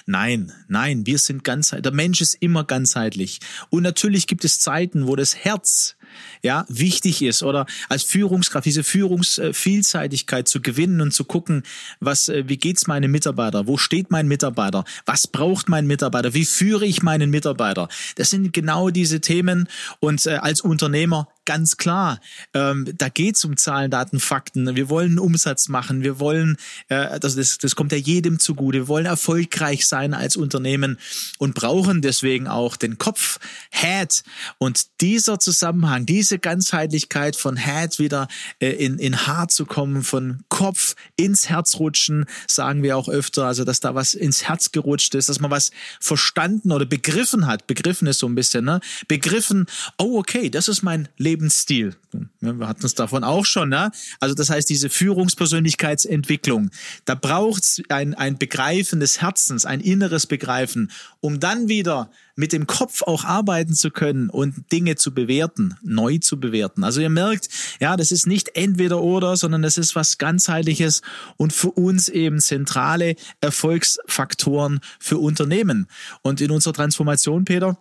Nein, 0.07 0.53
nein, 0.69 1.07
wir 1.07 1.19
sind 1.19 1.45
ganzheitlich. 1.45 1.83
Der 1.83 1.93
Mensch 1.93 2.21
ist 2.21 2.35
immer 2.35 2.65
ganzheitlich. 2.65 3.41
Und 3.71 3.83
natürlich 3.83 4.27
gibt 4.27 4.45
es 4.45 4.61
Zeiten, 4.61 5.07
wo 5.07 5.17
das 5.17 5.37
Herz 5.37 5.97
ja, 6.43 6.65
wichtig 6.69 7.23
ist 7.23 7.43
oder 7.43 7.67
als 7.89 8.03
Führungskraft 8.03 8.67
diese 8.67 8.85
Führungsvielseitigkeit 8.85 10.49
zu 10.49 10.61
gewinnen 10.61 11.01
und 11.01 11.13
zu 11.13 11.25
gucken, 11.25 11.63
was, 12.01 12.29
äh, 12.29 12.45
wie 12.49 12.57
geht's 12.57 12.87
meinem 12.87 13.11
Mitarbeiter? 13.11 13.67
Wo 13.67 13.77
steht 13.77 14.11
mein 14.11 14.29
Mitarbeiter? 14.29 14.85
Was 15.07 15.27
braucht 15.27 15.69
mein 15.69 15.87
Mitarbeiter? 15.87 16.35
Wie 16.35 16.45
führe 16.45 16.87
ich 16.87 17.03
meinen 17.03 17.31
Mitarbeiter? 17.31 17.89
Das 18.17 18.31
sind 18.31 18.53
genau 18.53 18.91
diese 18.91 19.21
Themen 19.21 19.69
und 20.01 20.27
äh, 20.27 20.35
als 20.35 20.61
Unternehmer 20.61 21.29
ganz 21.45 21.77
klar, 21.77 22.21
ähm, 22.55 22.89
da 22.97 23.09
geht's 23.09 23.45
um 23.45 23.57
Zahlen, 23.57 23.91
Daten, 23.91 24.21
Fakten. 24.21 24.77
Wir 24.77 24.89
wollen 24.89 25.19
Umsatz 25.19 25.69
machen, 25.69 26.03
wir 26.03 26.19
wollen, 26.19 26.57
äh, 26.89 27.21
das, 27.21 27.37
das, 27.37 27.59
das 27.59 27.77
kommt 27.77 27.93
ja 27.93 27.99
jedem 27.99 28.39
zugute, 28.39 28.79
wir 28.79 28.89
wollen 28.89 29.07
erfolgreich 29.07 29.87
sein 29.87 30.15
als 30.15 30.37
Unternehmen 30.37 30.99
und 31.39 31.55
brauchen 31.55 32.03
deswegen 32.03 32.49
auch 32.49 32.77
den 32.77 32.99
Kopf, 32.99 33.39
Head. 33.71 34.23
Und 34.59 35.01
dieser 35.01 35.39
Zusammenhang, 35.39 36.04
diese 36.07 36.39
Ganzheitlichkeit 36.39 37.37
von 37.37 37.57
Head 37.57 37.99
wieder 37.99 38.29
äh, 38.61 38.71
in, 38.71 38.99
in 38.99 39.27
Hart 39.27 39.53
zu 39.53 39.67
kommen, 39.67 40.03
von 40.03 40.43
Kopf 40.49 40.95
ins 41.17 41.49
Herz 41.49 41.79
rutschen, 41.79 42.27
sagen 42.47 42.83
wir 42.83 42.97
auch 42.97 43.09
öfter, 43.09 43.47
also 43.47 43.65
dass 43.65 43.81
da 43.81 43.95
was 43.95 44.15
ins 44.15 44.49
Herz 44.49 44.73
gerutscht 44.73 45.15
ist, 45.15 45.29
dass 45.29 45.41
man 45.41 45.51
was 45.51 45.71
verstanden 46.01 46.73
oder 46.73 46.87
begriffen 46.87 47.47
hat. 47.47 47.67
Begriffen 47.67 48.07
ist 48.07 48.19
so 48.19 48.27
ein 48.27 48.35
bisschen, 48.35 48.65
ne? 48.65 48.81
Begriffen, 49.09 49.67
oh 49.99 50.19
okay, 50.19 50.51
das 50.51 50.69
ist 50.69 50.83
mein 50.83 51.09
Lebensstil. 51.17 51.97
Wir 52.41 52.69
hatten 52.69 52.87
es 52.87 52.95
davon 52.95 53.25
auch 53.25 53.45
schon, 53.45 53.69
ne? 53.69 53.91
Also 54.21 54.35
das 54.35 54.51
heißt, 54.51 54.69
diese 54.69 54.89
Führungspersönlichkeitsentwicklung, 54.89 56.71
da 57.05 57.15
braucht 57.15 57.63
es 57.63 57.83
ein, 57.89 58.15
ein 58.15 58.39
Begreifen 58.39 59.01
des 59.01 59.21
Herzens, 59.21 59.67
ein 59.67 59.81
inneres 59.81 60.27
Begreifen, 60.27 60.91
um 61.21 61.41
dann 61.41 61.69
wieder 61.69 62.11
mit 62.37 62.53
dem 62.53 62.67
Kopf 62.67 63.03
auch 63.03 63.25
arbeiten 63.25 63.75
zu 63.75 63.91
können 63.91 64.29
und 64.31 64.73
Dinge 64.73 64.97
zu 64.97 65.15
bewerten, 65.15 65.77
neu 65.83 66.19
zu 66.19 66.41
bewerten. 66.41 66.85
Also 66.85 67.01
ihr 67.01 67.11
merkt, 67.11 67.49
ja, 67.81 67.97
das 67.97 68.13
ist 68.13 68.27
nicht 68.27 68.57
entweder 68.57 69.01
oder, 69.01 69.37
sondern 69.37 69.63
das 69.63 69.79
ist 69.79 69.95
was 69.95 70.19
ganzheitliches 70.19 71.03
und 71.37 71.53
für 71.53 71.71
uns 71.71 72.09
eben 72.09 72.41
zentrale 72.41 73.17
Erfolgsfaktoren 73.41 74.81
für 74.99 75.19
Unternehmen. 75.19 75.87
Und 76.23 76.41
in 76.41 76.51
unserer 76.51 76.75
Transformation, 76.75 77.45
Peter, 77.45 77.79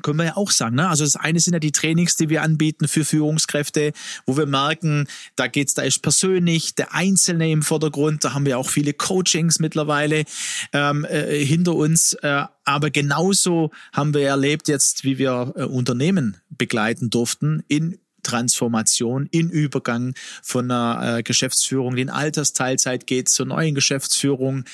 können 0.00 0.18
wir 0.18 0.26
ja 0.26 0.36
auch 0.36 0.50
sagen. 0.50 0.76
Ne? 0.76 0.88
Also 0.88 1.04
das 1.04 1.16
eine 1.16 1.40
sind 1.40 1.54
ja 1.54 1.60
die 1.60 1.72
Trainings, 1.72 2.16
die 2.16 2.28
wir 2.28 2.42
anbieten 2.42 2.88
für 2.88 3.04
Führungskräfte, 3.04 3.92
wo 4.26 4.36
wir 4.36 4.46
merken, 4.46 5.06
da 5.36 5.46
geht's, 5.46 5.74
da 5.74 5.82
ist 5.82 6.02
persönlich 6.02 6.74
der 6.74 6.94
Einzelne 6.94 7.50
im 7.50 7.62
Vordergrund. 7.62 8.24
Da 8.24 8.34
haben 8.34 8.46
wir 8.46 8.58
auch 8.58 8.68
viele 8.68 8.92
Coachings 8.92 9.58
mittlerweile 9.58 10.24
ähm, 10.72 11.04
äh, 11.04 11.44
hinter 11.44 11.74
uns. 11.74 12.14
Äh, 12.14 12.44
aber 12.64 12.90
genauso 12.90 13.70
haben 13.92 14.14
wir 14.14 14.26
erlebt 14.26 14.68
jetzt, 14.68 15.04
wie 15.04 15.18
wir 15.18 15.52
äh, 15.56 15.64
Unternehmen 15.64 16.36
begleiten 16.50 17.10
durften 17.10 17.62
in 17.68 17.98
Transformation 18.22 19.26
in 19.30 19.50
Übergang 19.50 20.14
von 20.42 20.70
einer 20.70 21.18
äh, 21.18 21.22
Geschäftsführung, 21.22 21.96
die 21.96 22.02
in 22.02 22.10
Altersteilzeit 22.10 23.06
geht, 23.06 23.28
zur 23.28 23.46
neuen 23.46 23.74
Geschäftsführung, 23.74 24.64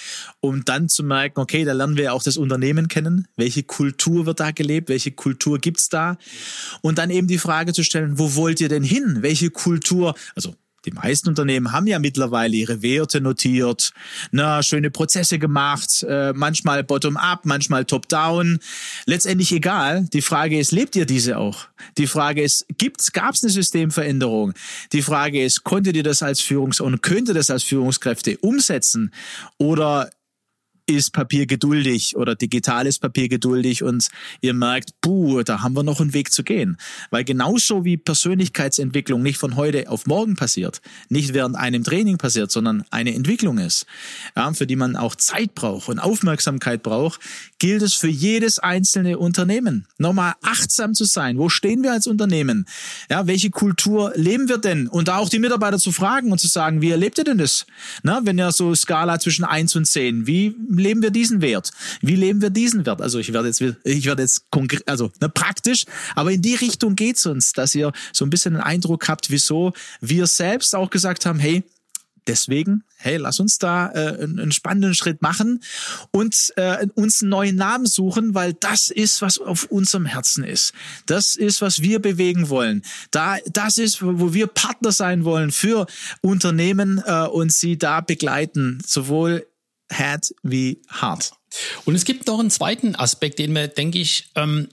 um 0.41 0.65
dann 0.65 0.89
zu 0.89 1.03
merken, 1.03 1.41
okay, 1.41 1.65
da 1.65 1.73
lernen 1.73 1.97
wir 1.97 2.13
auch 2.13 2.23
das 2.23 2.37
Unternehmen 2.37 2.89
kennen, 2.89 3.29
welche 3.37 3.63
Kultur 3.63 4.27
wird 4.27 4.41
da 4.41 4.51
gelebt, 4.51 4.89
welche 4.89 5.13
Kultur 5.13 5.59
gibt's 5.59 5.89
da? 5.89 6.19
Und 6.81 6.99
dann 6.99 7.11
eben 7.11 7.27
die 7.27 7.39
Frage 7.39 7.73
zu 7.73 7.83
stellen, 7.83 8.19
wo 8.19 8.35
wollt 8.35 8.61
ihr 8.61 8.69
denn 8.69 8.83
hin, 8.83 9.19
welche 9.21 9.51
Kultur, 9.51 10.15
also 10.35 10.55
die 10.87 10.93
meisten 10.93 11.29
Unternehmen 11.29 11.73
haben 11.73 11.87
ja 11.87 11.99
mittlerweile 11.99 12.57
ihre 12.57 12.81
Werte 12.81 13.21
notiert, 13.21 13.93
na, 14.31 14.63
schöne 14.63 14.91
Prozesse 14.91 15.39
gemacht, 15.39 16.07
äh, 16.09 16.33
manchmal 16.33 16.85
bottom-up, 16.85 17.45
manchmal 17.45 17.85
top-down. 17.85 18.61
Letztendlich 19.05 19.53
egal. 19.53 20.07
Die 20.13 20.23
Frage 20.23 20.59
ist, 20.59 20.73
lebt 20.73 20.97
ihr 20.97 21.07
diese 21.07 21.39
auch? 21.39 21.67
Die 21.99 22.07
Frage 22.07 22.43
ist, 22.43 22.67
gibt's, 22.79 23.13
gab's 23.13 23.43
eine 23.43 23.51
Systemveränderung? 23.51 24.55
Die 24.93 25.03
Frage 25.03 25.43
ist, 25.43 25.65
konntet 25.65 25.97
ihr 25.97 26.03
das 26.03 26.23
als 26.23 26.41
Führungs- 26.41 26.81
und 26.81 27.03
könnte 27.03 27.35
das 27.35 27.51
als 27.51 27.65
Führungskräfte 27.65 28.39
umsetzen? 28.39 29.13
Oder 29.59 30.11
ist 30.87 31.13
Papier 31.13 31.47
geduldig 31.47 32.17
oder 32.17 32.37
digitales 32.37 32.99
Papier 32.99 33.29
geduldig 33.29 33.83
und 33.83 34.09
ihr 34.41 34.55
merkt, 34.55 34.91
puh, 35.01 35.43
da 35.43 35.61
haben 35.63 35.75
wir 35.75 35.83
noch 35.83 36.01
einen 36.01 36.15
Weg 36.15 36.33
zu 36.33 36.45
gehen. 36.45 36.77
Weil 37.11 37.25
genauso 37.25 37.85
wie 37.85 37.97
Persönlichkeitsentwicklung 37.97 39.23
nicht 39.23 39.37
von 39.37 39.57
heute 39.57 39.89
auf 39.91 40.07
morgen 40.07 40.37
passiert, 40.37 40.81
nicht 41.09 41.35
während 41.35 41.57
einem 41.57 41.83
Training 41.83 42.19
passiert, 42.19 42.53
sondern 42.53 42.85
eine 42.91 43.15
Entwicklung 43.15 43.59
ist, 43.59 43.87
ja, 44.37 44.53
für 44.53 44.67
die 44.67 44.77
man 44.77 44.95
auch 44.95 45.17
Zeit 45.17 45.55
braucht 45.55 45.89
und 45.89 45.99
Aufmerksamkeit 45.99 46.83
braucht, 46.85 47.21
gilt 47.59 47.83
es 47.83 47.95
für 47.95 48.09
jedes 48.09 48.61
einzelne 48.61 49.19
Unternehmen. 49.19 49.87
Nochmal 49.99 50.35
achtsam 50.43 50.95
zu 50.95 51.05
sein. 51.05 51.39
Wo 51.39 51.49
stehen 51.49 51.83
wir 51.83 51.93
als 51.93 52.07
Unternehmen? 52.07 52.67
Ja, 53.11 53.27
welche 53.27 53.51
Kultur 53.51 54.13
leben 54.15 54.49
wir 54.49 54.59
denn? 54.59 54.87
Und 54.87 55.09
da 55.09 55.19
auch 55.19 55.29
die 55.29 55.41
Mitarbeiter 55.41 55.79
zu 55.79 55.91
fragen 55.91 56.31
und 56.31 56.39
zu 56.39 56.47
sagen, 56.47 56.81
wie 56.81 56.91
erlebt 56.91 57.19
ihr 57.19 57.25
denn 57.25 57.39
das? 57.39 57.67
Na, 58.05 58.21
wenn 58.25 58.39
ihr 58.39 58.53
so 58.53 58.75
Skala 58.75 59.19
zwischen 59.19 59.45
eins 59.45 59.75
und 59.75 59.87
zehn, 59.87 60.27
wie 60.27 60.55
leben 60.79 61.03
wir 61.03 61.11
diesen 61.11 61.41
Wert? 61.41 61.71
Wie 62.01 62.17
leben 62.17 62.43
wir 62.43 62.51
diesen 62.51 62.87
Wert? 62.87 63.01
Also 63.01 63.19
ich 63.19 63.33
werde 63.33 63.49
jetzt, 63.49 63.61
ich 63.61 64.07
werde 64.07 64.23
jetzt 64.23 64.51
konkret, 64.51 64.87
also 64.89 65.11
ne, 65.21 65.29
praktisch, 65.29 65.85
aber 66.15 66.33
in 66.33 66.43
die 66.43 66.55
Richtung 66.55 66.97
geht's 66.97 67.27
uns, 67.27 67.53
dass 67.53 67.75
ihr 67.75 67.93
so 68.13 68.25
ein 68.25 68.31
bisschen 68.31 68.55
den 68.55 68.63
Eindruck 68.63 69.09
habt, 69.09 69.31
wieso 69.31 69.73
wir 70.01 70.27
selbst 70.27 70.75
auch 70.75 70.91
gesagt 70.91 71.27
haben, 71.27 71.39
hey, 71.39 71.65
Deswegen, 72.27 72.83
hey, 72.97 73.19
lass 73.19 73.39
uns 73.39 73.59
da 73.59 73.89
äh, 73.93 74.21
einen 74.21 74.51
spannenden 74.51 74.95
Schritt 74.95 75.23
machen 75.23 75.63
und 76.11 76.53
äh, 76.57 76.85
uns 76.95 77.23
einen 77.23 77.31
neuen 77.31 77.55
Namen 77.55 77.87
suchen, 77.87 78.35
weil 78.35 78.53
das 78.53 78.91
ist, 78.91 79.23
was 79.23 79.39
auf 79.39 79.65
unserem 79.65 80.07
Herzen 80.07 80.43
ist. 80.43 80.73
Das 81.07 81.37
ist, 81.37 81.63
was 81.63 81.83
wir 81.83 82.01
bewegen 82.01 82.49
wollen. 82.49 82.83
Da, 83.13 83.37
das 83.53 83.79
ist, 83.79 84.03
wo 84.03 84.35
wir 84.35 84.49
Partner 84.49 84.91
sein 84.91 85.25
wollen 85.25 85.53
für 85.53 85.87
Unternehmen 86.21 87.01
äh, 87.07 87.27
und 87.27 87.53
sie 87.53 87.79
da 87.79 88.01
begleiten, 88.01 88.83
sowohl 88.85 89.47
Head 89.91 90.35
wie 90.43 90.83
Heart. 91.01 91.33
Und 91.85 91.95
es 91.95 92.05
gibt 92.05 92.27
noch 92.27 92.39
einen 92.39 92.51
zweiten 92.51 92.97
Aspekt, 92.97 93.39
den 93.39 93.53
wir, 93.55 93.69
denke 93.69 93.99
ich, 93.99 94.31
ähm, 94.35 94.69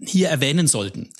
hier 0.00 0.28
erwähnen 0.28 0.66
sollten. 0.66 1.12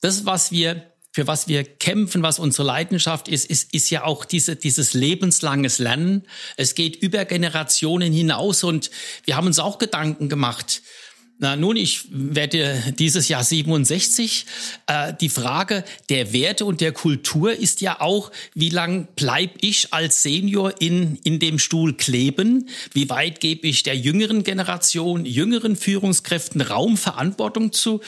Das, 0.00 0.26
was 0.26 0.50
wir 0.50 0.92
für 1.14 1.26
was 1.26 1.46
wir 1.46 1.62
kämpfen, 1.62 2.22
was 2.22 2.38
unsere 2.38 2.66
Leidenschaft 2.66 3.28
ist, 3.28 3.44
ist, 3.44 3.74
ist 3.74 3.90
ja 3.90 4.04
auch 4.04 4.24
diese, 4.24 4.56
dieses 4.56 4.94
lebenslanges 4.94 5.78
Lernen. 5.78 6.26
Es 6.56 6.74
geht 6.74 6.96
über 6.96 7.26
Generationen 7.26 8.12
hinaus 8.12 8.64
und 8.64 8.90
wir 9.24 9.36
haben 9.36 9.46
uns 9.46 9.58
auch 9.58 9.78
Gedanken 9.78 10.30
gemacht. 10.30 10.82
Na, 11.42 11.56
nun, 11.56 11.74
ich 11.74 12.04
werde 12.12 12.80
dieses 13.00 13.26
Jahr 13.26 13.42
67. 13.42 14.46
Äh, 14.86 15.12
die 15.20 15.28
Frage 15.28 15.82
der 16.08 16.32
Werte 16.32 16.64
und 16.64 16.80
der 16.80 16.92
Kultur 16.92 17.52
ist 17.52 17.80
ja 17.80 18.00
auch, 18.00 18.30
wie 18.54 18.68
lang 18.68 19.08
bleib 19.16 19.50
ich 19.60 19.92
als 19.92 20.22
Senior 20.22 20.80
in, 20.80 21.16
in 21.24 21.40
dem 21.40 21.58
Stuhl 21.58 21.94
kleben? 21.94 22.68
Wie 22.92 23.10
weit 23.10 23.40
gebe 23.40 23.66
ich 23.66 23.82
der 23.82 23.96
jüngeren 23.96 24.44
Generation, 24.44 25.26
jüngeren 25.26 25.74
Führungskräften 25.74 26.60
Raum, 26.60 26.96
Verantwortung 26.96 27.72
zu 27.72 28.02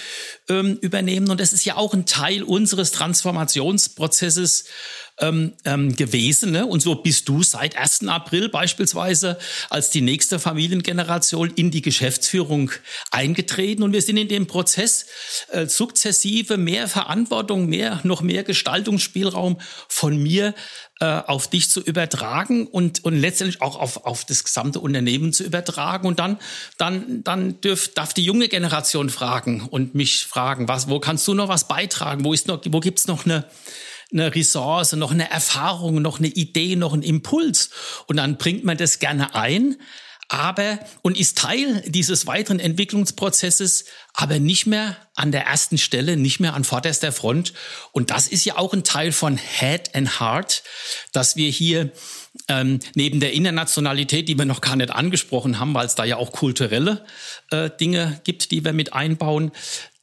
ähm, 0.49 0.79
übernehmen? 0.81 1.29
Und 1.29 1.41
das 1.41 1.53
ist 1.53 1.65
ja 1.65 1.77
auch 1.77 1.93
ein 1.93 2.07
Teil 2.07 2.45
unseres 2.45 2.93
Transformationsprozesses, 2.93 4.67
ähm, 5.19 5.53
ähm, 5.65 5.95
gewesen. 5.95 6.53
Ne? 6.53 6.67
Und 6.67 6.81
so 6.81 6.97
bist 6.97 7.29
du 7.29 7.43
seit 7.43 7.77
1. 7.77 8.09
April 8.09 8.49
beispielsweise 8.49 9.39
als 9.71 9.91
die 9.91 10.01
nächste 10.01 10.39
Familiengeneration 10.39 11.53
in 11.55 11.71
die 11.71 11.83
Geschäftsführung 11.83 12.71
eingetreten. 13.11 13.83
Und 13.83 13.93
wir 13.93 14.03
sind 14.03 14.17
in 14.17 14.29
dem 14.29 14.47
Prozess 14.47 15.07
äh, 15.53 15.67
sukzessive 15.67 16.57
mehr 16.57 16.89
Verantwortung, 16.89 17.67
mehr, 17.67 18.01
noch 18.03 18.23
mehr 18.23 18.43
Gestaltungsspielraum 18.43 19.61
von 19.89 20.21
mir 20.21 20.55
äh, 21.01 21.07
auf 21.07 21.49
dich 21.49 21.71
zu 21.71 21.81
übertragen 21.81 22.67
und, 22.67 23.05
und 23.05 23.17
letztendlich 23.17 23.63
auch 23.63 23.79
auf, 23.79 24.05
auf 24.05 24.25
das 24.25 24.45
gesamte 24.45 24.81
Unternehmen 24.81 25.33
zu 25.33 25.45
übertragen. 25.45 26.07
Und 26.07 26.19
dann, 26.19 26.39
dann, 26.79 27.23
dann 27.25 27.61
dürf, 27.61 27.95
darf 27.95 28.15
die 28.15 28.25
junge 28.25 28.49
Generation 28.49 29.11
fragen 29.11 29.67
und 29.69 29.95
mich 29.95 30.25
fragen, 30.25 30.67
was, 30.69 30.89
wo 30.89 31.01
kannst 31.01 31.27
du 31.29 31.35
noch 31.35 31.49
was 31.49 31.69
beitragen? 31.69 32.25
Wo, 32.25 32.33
ist 32.33 32.49
noch, 32.49 32.61
wo 32.67 32.81
noch 33.07 33.27
eine, 33.27 33.45
eine 34.13 34.35
Ressource, 34.35 34.93
noch 34.93 35.11
eine 35.11 35.31
Erfahrung, 35.31 36.03
noch 36.03 36.19
eine 36.19 36.29
Idee, 36.29 36.77
noch 36.77 36.93
einen 36.93 37.03
Impuls. 37.03 37.71
Und 38.07 38.17
dann 38.17 38.37
bringt 38.39 38.65
man 38.65 38.77
das 38.77 38.99
gerne 38.99 39.35
ein, 39.35 39.77
aber 40.29 40.79
und 41.03 41.19
ist 41.19 41.39
Teil 41.39 41.83
dieses 41.87 42.27
weiteren 42.27 42.59
Entwicklungsprozesses, 42.59 43.85
aber 44.15 44.39
nicht 44.39 44.67
mehr 44.67 44.97
an 45.15 45.33
der 45.33 45.45
ersten 45.45 45.79
Stelle, 45.79 46.17
nicht 46.17 46.41
mehr 46.41 46.55
an 46.55 46.65
vorderster 46.65 47.13
Front. 47.13 47.53
Und 47.93 48.11
das 48.11 48.27
ist 48.27 48.45
ja 48.45 48.57
auch 48.57 48.73
ein 48.73 48.85
Teil 48.85 49.13
von 49.13 49.37
Head 49.37 49.95
and 49.95 50.21
Heart, 50.21 50.63
dass 51.13 51.37
wir 51.37 51.51
hier 51.51 51.93
ähm, 52.49 52.81
neben 52.95 53.21
der 53.21 53.33
Internationalität, 53.33 54.29
die 54.29 54.39
wir 54.39 54.45
noch 54.45 54.61
gar 54.61 54.77
nicht 54.77 54.91
angesprochen 54.91 55.61
haben, 55.61 55.75
weil 55.75 55.87
es 55.87 55.95
da 55.95 56.05
ja 56.05 56.17
auch 56.17 56.33
kulturelle 56.33 57.05
äh, 57.51 57.71
Dinge 57.71 58.21
gibt, 58.25 58.51
die 58.51 58.65
wir 58.65 58.73
mit 58.73 58.93
einbauen, 58.93 59.53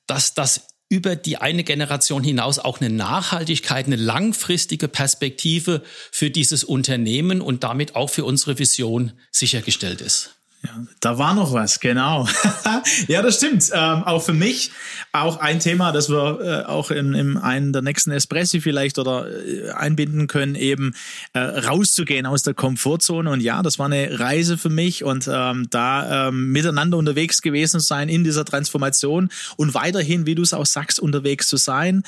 dass 0.08 0.34
das 0.34 0.68
über 0.92 1.16
die 1.16 1.38
eine 1.38 1.64
Generation 1.64 2.22
hinaus 2.22 2.60
auch 2.60 2.82
eine 2.82 2.90
Nachhaltigkeit, 2.90 3.86
eine 3.86 3.96
langfristige 3.96 4.90
Perspektive 4.90 5.84
für 6.12 6.30
dieses 6.30 6.66
Unternehmen 6.66 7.40
und 7.40 7.64
damit 7.64 7.96
auch 7.96 8.10
für 8.10 8.26
unsere 8.26 8.60
Vision 8.60 9.14
sichergestellt 9.32 10.02
ist. 10.02 10.41
Ja, 10.64 10.70
da 11.00 11.18
war 11.18 11.34
noch 11.34 11.54
was, 11.54 11.80
genau. 11.80 12.28
ja, 13.08 13.24
das 13.24 13.38
stimmt. 13.38 13.72
Ähm, 13.74 14.04
auch 14.04 14.22
für 14.22 14.34
mich 14.34 14.72
auch 15.12 15.38
ein 15.38 15.60
Thema, 15.60 15.92
das 15.92 16.08
wir 16.08 16.40
äh, 16.40 16.66
auch 16.70 16.92
in, 16.92 17.16
in 17.16 17.38
einen 17.38 17.74
der 17.74 17.82
nächsten 17.82 18.12
Espressi 18.12 18.62
vielleicht 18.62 19.00
oder 19.00 19.26
äh, 19.28 19.72
einbinden 19.72 20.28
können, 20.28 20.54
eben 20.54 20.94
äh, 21.34 21.40
rauszugehen 21.40 22.28
aus 22.28 22.44
der 22.44 22.54
Komfortzone. 22.54 23.32
Und 23.32 23.42
ja, 23.42 23.64
das 23.64 23.80
war 23.80 23.88
eine 23.88 24.20
Reise 24.20 24.56
für 24.56 24.70
mich 24.70 25.04
und 25.04 25.28
ähm, 25.32 25.66
da 25.72 26.28
ähm, 26.28 26.52
miteinander 26.52 26.98
unterwegs 26.98 27.42
gewesen 27.42 27.80
sein 27.80 28.08
in 28.08 28.24
dieser 28.24 28.46
Transformation 28.46 29.30
und 29.58 29.74
weiterhin, 29.74 30.28
wie 30.28 30.36
du 30.36 30.44
es 30.44 30.54
auch 30.54 30.68
sagst, 30.68 31.00
unterwegs 31.00 31.48
zu 31.48 31.58
sein, 31.58 32.04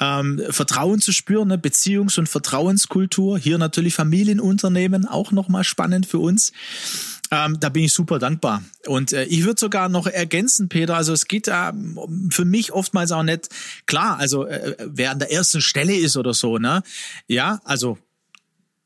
ähm, 0.00 0.40
Vertrauen 0.48 1.00
zu 1.00 1.12
spüren, 1.12 1.52
eine 1.52 1.60
Beziehungs- 1.60 2.18
und 2.18 2.30
Vertrauenskultur. 2.30 3.38
Hier 3.38 3.58
natürlich 3.58 3.94
Familienunternehmen, 3.94 5.06
auch 5.06 5.30
nochmal 5.30 5.64
spannend 5.64 6.06
für 6.06 6.20
uns. 6.20 6.52
Ähm, 7.30 7.60
da 7.60 7.68
bin 7.68 7.84
ich 7.84 7.92
super 7.92 8.18
dankbar. 8.18 8.62
Und 8.86 9.12
äh, 9.12 9.24
ich 9.24 9.44
würde 9.44 9.60
sogar 9.60 9.88
noch 9.88 10.06
ergänzen, 10.06 10.68
Peter, 10.68 10.96
also 10.96 11.12
es 11.12 11.26
geht 11.26 11.46
da 11.46 11.74
für 12.30 12.44
mich 12.44 12.72
oftmals 12.72 13.12
auch 13.12 13.22
nicht 13.22 13.48
klar, 13.86 14.18
also 14.18 14.46
äh, 14.46 14.76
wer 14.78 15.10
an 15.10 15.18
der 15.18 15.32
ersten 15.32 15.60
Stelle 15.60 15.94
ist 15.94 16.16
oder 16.16 16.32
so, 16.34 16.58
ne? 16.58 16.82
Ja, 17.26 17.60
also 17.64 17.98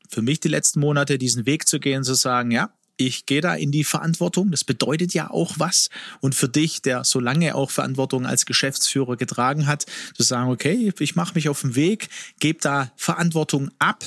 für 0.09 0.21
mich 0.21 0.39
die 0.39 0.49
letzten 0.49 0.79
Monate 0.79 1.17
diesen 1.17 1.45
Weg 1.45 1.67
zu 1.67 1.79
gehen, 1.79 2.03
zu 2.03 2.13
sagen, 2.13 2.51
ja, 2.51 2.71
ich 2.97 3.25
gehe 3.25 3.41
da 3.41 3.55
in 3.55 3.71
die 3.71 3.83
Verantwortung. 3.83 4.51
Das 4.51 4.63
bedeutet 4.63 5.13
ja 5.13 5.29
auch 5.31 5.55
was. 5.57 5.89
Und 6.21 6.35
für 6.35 6.47
dich, 6.47 6.81
der 6.81 7.03
so 7.03 7.19
lange 7.19 7.55
auch 7.55 7.71
Verantwortung 7.71 8.25
als 8.25 8.45
Geschäftsführer 8.45 9.17
getragen 9.17 9.65
hat, 9.65 9.85
zu 10.15 10.23
sagen, 10.23 10.51
okay, 10.51 10.93
ich 10.99 11.15
mache 11.15 11.33
mich 11.33 11.49
auf 11.49 11.61
den 11.61 11.75
Weg, 11.75 12.09
gebe 12.39 12.59
da 12.61 12.91
Verantwortung 12.95 13.71
ab 13.79 14.05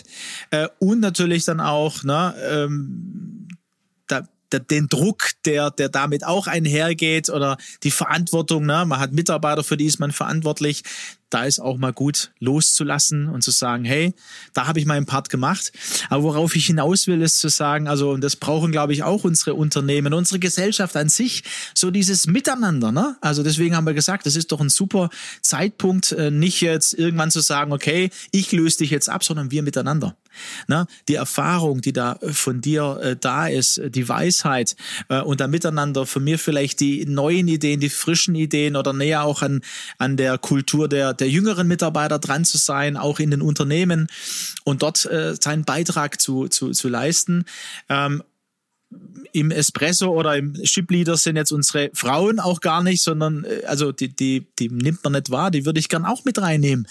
äh, 0.51 0.69
und 0.79 1.01
natürlich 1.01 1.45
dann 1.45 1.61
auch 1.61 2.05
ne, 2.05 2.35
ähm, 2.49 3.49
da, 4.09 4.29
da, 4.51 4.59
den 4.59 4.89
Druck, 4.89 5.31
der, 5.45 5.71
der 5.71 5.89
damit 5.89 6.25
auch 6.25 6.47
einhergeht 6.47 7.31
oder 7.31 7.57
die 7.83 7.91
Verantwortung, 7.91 8.67
ne? 8.67 8.85
man 8.87 9.01
hat 9.01 9.13
Mitarbeiter, 9.13 9.65
für 9.65 9.77
die 9.77 9.87
ist 9.87 9.99
man 9.99 10.13
verantwortlich, 10.13 10.83
da 11.31 11.45
ist 11.45 11.59
auch 11.59 11.77
mal 11.77 11.93
gut 11.93 12.31
loszulassen 12.39 13.29
und 13.29 13.43
zu 13.43 13.51
sagen, 13.51 13.85
hey, 13.85 14.15
da 14.55 14.69
habe 14.69 14.79
ich 14.79 14.87
meinen 14.87 15.07
Part 15.07 15.29
gemacht. 15.29 15.73
Aber 16.09 16.23
worauf 16.23 16.55
ich 16.55 16.67
hinaus 16.67 17.09
will, 17.09 17.21
ist 17.21 17.41
zu 17.41 17.49
sagen, 17.49 17.89
also, 17.89 18.11
und 18.11 18.23
das 18.23 18.37
brauchen, 18.37 18.71
glaube 18.71 18.93
ich, 18.93 19.03
auch 19.03 19.25
unsere 19.25 19.55
Unternehmen, 19.55 20.15
unsere 20.15 20.39
Gesellschaft 20.39 20.97
an 20.97 21.09
sich, 21.09 21.43
so 21.75 21.91
dieses 21.91 22.27
Miteinander. 22.29 22.93
Ne? 22.93 23.17
Also 23.21 23.43
deswegen 23.43 23.75
haben 23.75 23.87
wir 23.87 23.95
gesagt, 23.95 24.27
das 24.27 24.37
ist 24.37 24.53
doch 24.53 24.61
ein 24.61 24.69
super 24.69 25.11
Zeitpunkt, 25.43 26.13
äh, 26.13 26.31
nicht 26.31 26.61
jetzt 26.61 26.95
irgendwann 26.95 27.33
zu 27.33 27.41
sagen, 27.41 27.73
okay, 27.73 28.11
ich 28.31 28.53
löse 28.53 28.79
dich 28.79 28.91
jetzt 28.91 29.09
ab, 29.09 29.25
sondern 29.25 29.51
wir 29.51 29.63
miteinander. 29.63 30.17
Ne? 30.69 30.87
Die 31.09 31.15
Erfahrung, 31.15 31.81
die 31.81 31.93
da 31.93 32.19
von 32.33 32.61
dir 32.61 33.01
äh, 33.03 33.17
da 33.19 33.47
ist, 33.47 33.81
die 33.89 34.09
Weisheit 34.09 34.77
äh, 35.09 35.21
und 35.21 35.41
da 35.41 35.49
miteinander 35.49 36.07
für 36.07 36.21
mir 36.21 36.39
vielleicht 36.39 36.81
die 36.81 37.07
neuen 37.07 37.49
Ideen, 37.49 37.81
die 37.81 37.89
frischen 37.89 38.35
Ideen 38.35 38.77
oder 38.77 38.93
näher 38.93 39.25
auch 39.25 39.43
an, 39.43 39.63
an 39.99 40.17
der 40.17 40.39
Kultur 40.39 40.89
der, 40.89 41.15
der 41.15 41.29
jüngeren 41.29 41.69
Mitarbeiter 41.69 42.19
dran 42.19 42.45
zu 42.45 42.59
sein, 42.59 42.97
auch 42.97 43.19
in 43.19 43.31
den 43.31 43.43
Unternehmen 43.43 44.09
und 44.65 44.83
dort 44.83 45.05
äh, 45.07 45.35
seinen 45.41 45.65
Beitrag 45.65 46.21
zu, 46.21 46.49
zu, 46.49 46.71
zu 46.71 46.89
leisten. 46.89 47.45
Ähm, 47.89 48.23
im 49.33 49.51
Espresso 49.51 50.09
oder 50.09 50.37
im 50.37 50.55
Shipleader 50.65 51.17
sind 51.17 51.37
jetzt 51.37 51.53
unsere 51.53 51.91
Frauen 51.93 52.41
auch 52.41 52.61
gar 52.61 52.83
nicht, 52.83 53.03
sondern 53.03 53.45
äh, 53.45 53.65
also 53.67 53.93
die, 53.93 54.09
die, 54.09 54.47
die 54.59 54.69
nimmt 54.69 55.03
man 55.05 55.13
nicht 55.13 55.31
wahr, 55.31 55.51
die 55.51 55.67
würde 55.67 55.81
ich 55.81 55.89
gern 55.89 56.05
auch 56.05 56.25
mit 56.25 56.41
reinnehmen. 56.41 56.87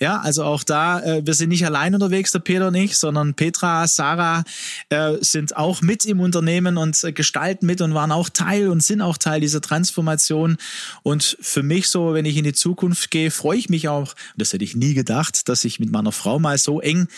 Ja, 0.00 0.18
also 0.20 0.44
auch 0.44 0.62
da, 0.62 1.00
äh, 1.00 1.22
wir 1.24 1.34
sind 1.34 1.48
nicht 1.48 1.64
allein 1.64 1.94
unterwegs, 1.94 2.32
der 2.32 2.40
Peter 2.40 2.68
und 2.68 2.74
ich, 2.74 2.98
sondern 2.98 3.34
Petra, 3.34 3.86
Sarah 3.86 4.44
äh, 4.90 5.14
sind 5.20 5.56
auch 5.56 5.80
mit 5.80 6.04
im 6.04 6.20
Unternehmen 6.20 6.76
und 6.76 7.00
gestalten 7.14 7.66
mit 7.66 7.80
und 7.80 7.94
waren 7.94 8.12
auch 8.12 8.28
Teil 8.28 8.68
und 8.68 8.82
sind 8.82 9.00
auch 9.00 9.16
Teil 9.16 9.40
dieser 9.40 9.60
Transformation. 9.60 10.58
Und 11.02 11.36
für 11.40 11.62
mich 11.62 11.88
so, 11.88 12.12
wenn 12.14 12.24
ich 12.24 12.36
in 12.36 12.44
die 12.44 12.52
Zukunft 12.52 13.10
gehe, 13.10 13.30
freue 13.30 13.58
ich 13.58 13.68
mich 13.68 13.88
auch, 13.88 14.14
das 14.36 14.52
hätte 14.52 14.64
ich 14.64 14.76
nie 14.76 14.94
gedacht, 14.94 15.48
dass 15.48 15.64
ich 15.64 15.80
mit 15.80 15.90
meiner 15.90 16.12
Frau 16.12 16.38
mal 16.38 16.58
so 16.58 16.80
eng 16.80 17.08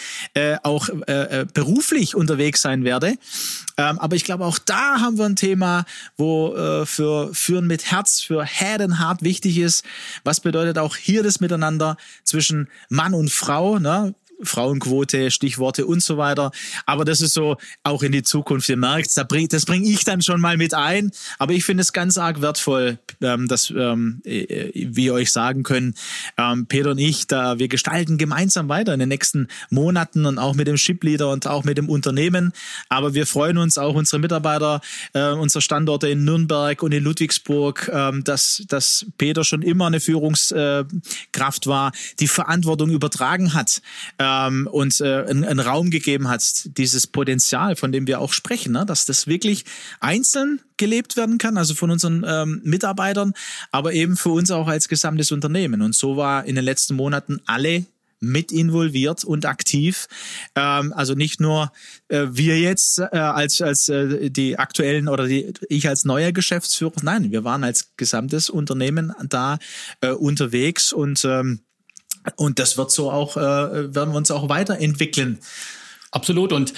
auch 0.62 0.88
beruflich 1.54 2.14
unterwegs 2.14 2.62
sein 2.62 2.84
werde. 2.84 3.14
Ähm, 3.76 3.98
aber 3.98 4.16
ich 4.18 4.24
glaube, 4.24 4.44
auch 4.44 4.58
da 4.58 5.00
haben 5.00 5.16
wir 5.16 5.26
ein 5.26 5.36
Thema, 5.36 5.84
wo 6.16 6.52
äh, 6.56 6.86
für 6.86 7.32
Führen 7.32 7.68
mit 7.68 7.92
Herz, 7.92 8.20
für 8.20 8.44
Head 8.44 8.80
and 8.80 8.98
wichtig 9.22 9.58
ist. 9.58 9.84
Was 10.24 10.40
bedeutet 10.40 10.76
auch 10.76 10.96
hier 10.96 11.22
das 11.22 11.38
Miteinander 11.38 11.96
zwischen 12.24 12.68
Mann 12.88 13.14
und 13.14 13.30
Frau? 13.30 13.78
Ne? 13.78 14.14
Frauenquote, 14.42 15.30
Stichworte 15.30 15.86
und 15.86 16.02
so 16.02 16.16
weiter. 16.16 16.50
Aber 16.86 17.04
das 17.04 17.20
ist 17.20 17.34
so 17.34 17.56
auch 17.82 18.02
in 18.02 18.12
die 18.12 18.22
Zukunft. 18.22 18.68
Ihr 18.68 18.76
merkt, 18.76 19.16
das 19.16 19.64
bringe 19.66 19.88
ich 19.88 20.04
dann 20.04 20.22
schon 20.22 20.40
mal 20.40 20.56
mit 20.56 20.74
ein. 20.74 21.10
Aber 21.38 21.52
ich 21.52 21.64
finde 21.64 21.82
es 21.82 21.92
ganz 21.92 22.18
arg 22.18 22.40
wertvoll, 22.40 22.98
ähm, 23.20 23.48
dass 23.48 23.70
ähm, 23.70 24.20
äh, 24.24 24.70
wir 24.74 25.14
euch 25.14 25.32
sagen 25.32 25.62
können, 25.62 25.94
ähm, 26.36 26.66
Peter 26.66 26.90
und 26.90 26.98
ich, 26.98 27.26
da 27.26 27.58
wir 27.58 27.68
gestalten 27.68 28.18
gemeinsam 28.18 28.68
weiter 28.68 28.94
in 28.94 29.00
den 29.00 29.08
nächsten 29.08 29.48
Monaten 29.70 30.26
und 30.26 30.38
auch 30.38 30.54
mit 30.54 30.66
dem 30.66 30.76
Shipleader 30.76 31.30
und 31.30 31.46
auch 31.46 31.64
mit 31.64 31.78
dem 31.78 31.88
Unternehmen. 31.88 32.52
Aber 32.88 33.14
wir 33.14 33.26
freuen 33.26 33.58
uns 33.58 33.78
auch 33.78 33.94
unsere 33.94 34.20
Mitarbeiter, 34.20 34.80
äh, 35.14 35.32
unsere 35.32 35.62
Standorte 35.62 36.08
in 36.08 36.24
Nürnberg 36.24 36.82
und 36.82 36.92
in 36.92 37.02
Ludwigsburg, 37.02 37.90
ähm, 37.92 38.22
dass, 38.24 38.62
dass 38.68 39.06
Peter 39.18 39.44
schon 39.44 39.62
immer 39.62 39.86
eine 39.86 40.00
Führungskraft 40.00 41.66
war, 41.66 41.92
die 42.20 42.28
Verantwortung 42.28 42.90
übertragen 42.90 43.54
hat. 43.54 43.82
Äh, 44.18 44.27
ähm, 44.28 44.68
uns 44.70 45.00
äh, 45.00 45.24
einen, 45.28 45.44
einen 45.44 45.60
Raum 45.60 45.90
gegeben 45.90 46.28
hat, 46.28 46.42
dieses 46.76 47.06
Potenzial, 47.06 47.76
von 47.76 47.92
dem 47.92 48.06
wir 48.06 48.20
auch 48.20 48.32
sprechen, 48.32 48.72
ne? 48.72 48.84
dass 48.86 49.06
das 49.06 49.26
wirklich 49.26 49.64
einzeln 50.00 50.60
gelebt 50.76 51.16
werden 51.16 51.38
kann, 51.38 51.56
also 51.56 51.74
von 51.74 51.90
unseren 51.90 52.24
ähm, 52.26 52.60
Mitarbeitern, 52.64 53.32
aber 53.72 53.92
eben 53.92 54.16
für 54.16 54.30
uns 54.30 54.50
auch 54.50 54.68
als 54.68 54.88
gesamtes 54.88 55.32
Unternehmen. 55.32 55.82
Und 55.82 55.94
so 55.94 56.16
war 56.16 56.44
in 56.44 56.54
den 56.54 56.64
letzten 56.64 56.94
Monaten 56.94 57.40
alle 57.46 57.86
mit 58.20 58.50
involviert 58.52 59.24
und 59.24 59.46
aktiv. 59.46 60.08
Ähm, 60.54 60.92
also 60.92 61.14
nicht 61.14 61.40
nur 61.40 61.72
äh, 62.08 62.26
wir 62.30 62.58
jetzt 62.58 62.98
äh, 62.98 63.16
als 63.16 63.62
als 63.62 63.88
äh, 63.88 64.30
die 64.30 64.58
aktuellen 64.58 65.08
oder 65.08 65.26
die 65.26 65.52
ich 65.68 65.88
als 65.88 66.04
neuer 66.04 66.32
Geschäftsführer. 66.32 66.94
Nein, 67.02 67.30
wir 67.30 67.44
waren 67.44 67.62
als 67.62 67.92
gesamtes 67.96 68.50
Unternehmen 68.50 69.12
da 69.28 69.58
äh, 70.00 70.10
unterwegs 70.10 70.92
und 70.92 71.24
ähm, 71.24 71.60
und 72.36 72.58
das 72.58 72.76
wird 72.76 72.90
so 72.90 73.10
auch, 73.10 73.36
äh, 73.36 73.94
werden 73.94 74.12
wir 74.12 74.18
uns 74.18 74.30
auch 74.30 74.48
weiterentwickeln. 74.48 75.38
Absolut. 76.10 76.52
Und 76.52 76.72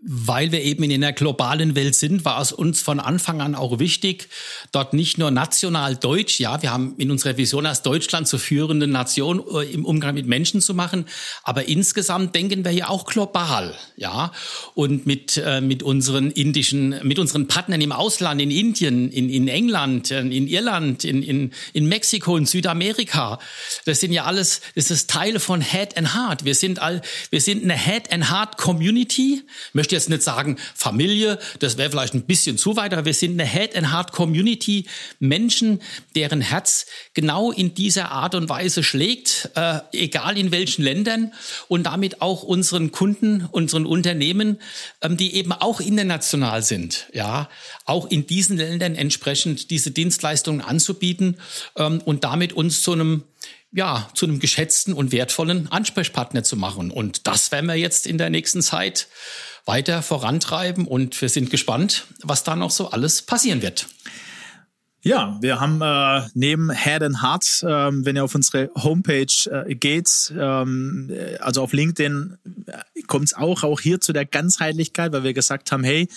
weil 0.00 0.52
wir 0.52 0.62
eben 0.62 0.84
in 0.84 0.92
einer 0.92 1.12
globalen 1.12 1.74
Welt 1.74 1.94
sind, 1.94 2.24
war 2.24 2.40
es 2.40 2.52
uns 2.52 2.80
von 2.80 3.00
Anfang 3.00 3.40
an 3.40 3.54
auch 3.54 3.78
wichtig, 3.78 4.28
dort 4.72 4.94
nicht 4.94 5.18
nur 5.18 5.30
national 5.30 5.96
deutsch, 5.96 6.40
ja, 6.40 6.62
wir 6.62 6.72
haben 6.72 6.94
in 6.98 7.10
unserer 7.10 7.36
Vision 7.36 7.66
als 7.66 7.82
Deutschland 7.82 8.28
zur 8.28 8.38
führenden 8.38 8.90
Nation 8.90 9.42
äh, 9.54 9.64
im 9.72 9.84
Umgang 9.84 10.14
mit 10.14 10.26
Menschen 10.26 10.60
zu 10.60 10.74
machen, 10.74 11.06
aber 11.42 11.68
insgesamt 11.68 12.34
denken 12.34 12.64
wir 12.64 12.72
ja 12.72 12.88
auch 12.88 13.06
global, 13.06 13.74
ja, 13.96 14.32
und 14.74 15.06
mit 15.06 15.36
äh, 15.36 15.60
mit 15.60 15.82
unseren 15.82 16.30
indischen, 16.30 16.94
mit 17.02 17.18
unseren 17.18 17.48
Partnern 17.48 17.80
im 17.80 17.92
Ausland, 17.92 18.40
in 18.40 18.50
Indien, 18.50 19.10
in, 19.10 19.28
in 19.28 19.48
England, 19.48 20.10
in 20.10 20.46
Irland, 20.46 21.04
in, 21.04 21.22
in, 21.22 21.52
in 21.72 21.86
Mexiko, 21.86 22.36
in 22.36 22.46
Südamerika, 22.46 23.38
das 23.84 24.00
sind 24.00 24.12
ja 24.12 24.24
alles, 24.24 24.60
das 24.74 24.90
ist 24.90 25.10
Teil 25.10 25.40
von 25.40 25.60
Head 25.60 25.96
and 25.96 26.14
Heart. 26.14 26.44
Wir 26.44 26.54
sind 26.54 26.80
all, 26.80 27.02
wir 27.30 27.40
sind 27.40 27.64
eine 27.64 27.76
Head 27.76 28.12
and 28.12 28.30
Heart 28.30 28.56
Community. 28.56 29.42
Möchte 29.72 29.87
jetzt 29.92 30.08
nicht 30.08 30.22
sagen 30.22 30.56
Familie, 30.74 31.38
das 31.58 31.78
wäre 31.78 31.90
vielleicht 31.90 32.14
ein 32.14 32.22
bisschen 32.22 32.58
zu 32.58 32.76
weit, 32.76 32.92
aber 32.92 33.04
wir 33.04 33.14
sind 33.14 33.32
eine 33.32 33.48
Head 33.48 33.76
and 33.76 33.92
Heart 33.92 34.12
Community, 34.12 34.86
Menschen, 35.18 35.80
deren 36.14 36.40
Herz 36.40 36.86
genau 37.14 37.52
in 37.52 37.74
dieser 37.74 38.10
Art 38.10 38.34
und 38.34 38.48
Weise 38.48 38.82
schlägt, 38.82 39.50
äh, 39.54 39.80
egal 39.92 40.38
in 40.38 40.50
welchen 40.50 40.82
Ländern 40.82 41.32
und 41.68 41.84
damit 41.84 42.22
auch 42.22 42.42
unseren 42.42 42.92
Kunden, 42.92 43.46
unseren 43.50 43.86
Unternehmen, 43.86 44.58
ähm, 45.02 45.16
die 45.16 45.34
eben 45.34 45.52
auch 45.52 45.80
international 45.80 46.62
sind, 46.62 47.08
ja, 47.12 47.48
auch 47.84 48.10
in 48.10 48.26
diesen 48.26 48.56
Ländern 48.56 48.94
entsprechend 48.94 49.70
diese 49.70 49.90
Dienstleistungen 49.90 50.60
anzubieten 50.60 51.38
ähm, 51.76 52.00
und 52.04 52.24
damit 52.24 52.52
uns 52.52 52.82
zu 52.82 52.92
einem 52.92 53.24
ja, 53.72 54.08
zu 54.14 54.26
einem 54.26 54.38
geschätzten 54.38 54.94
und 54.94 55.12
wertvollen 55.12 55.70
Ansprechpartner 55.70 56.42
zu 56.42 56.56
machen. 56.56 56.90
Und 56.90 57.26
das 57.26 57.52
werden 57.52 57.66
wir 57.66 57.74
jetzt 57.74 58.06
in 58.06 58.18
der 58.18 58.30
nächsten 58.30 58.62
Zeit 58.62 59.08
weiter 59.68 60.02
vorantreiben 60.02 60.86
und 60.86 61.20
wir 61.20 61.28
sind 61.28 61.50
gespannt, 61.50 62.06
was 62.22 62.42
da 62.42 62.56
noch 62.56 62.70
so 62.70 62.90
alles 62.90 63.22
passieren 63.22 63.62
wird. 63.62 63.86
Ja, 65.08 65.38
wir 65.40 65.58
haben 65.58 65.80
äh, 65.80 66.28
neben 66.34 66.70
Head 66.70 67.02
and 67.02 67.22
Heart, 67.22 67.64
ähm, 67.66 68.04
wenn 68.04 68.16
ihr 68.16 68.24
auf 68.24 68.34
unsere 68.34 68.70
Homepage 68.74 69.24
äh, 69.50 69.74
geht, 69.74 70.30
ähm, 70.38 71.08
äh, 71.10 71.38
also 71.38 71.62
auf 71.62 71.72
LinkedIn, 71.72 72.36
äh, 72.66 73.02
kommt 73.06 73.24
es 73.24 73.32
auch, 73.32 73.62
auch 73.62 73.80
hier 73.80 74.02
zu 74.02 74.12
der 74.12 74.26
Ganzheitlichkeit, 74.26 75.12
weil 75.12 75.24
wir 75.24 75.32
gesagt 75.32 75.72
haben, 75.72 75.82
hey, 75.82 76.08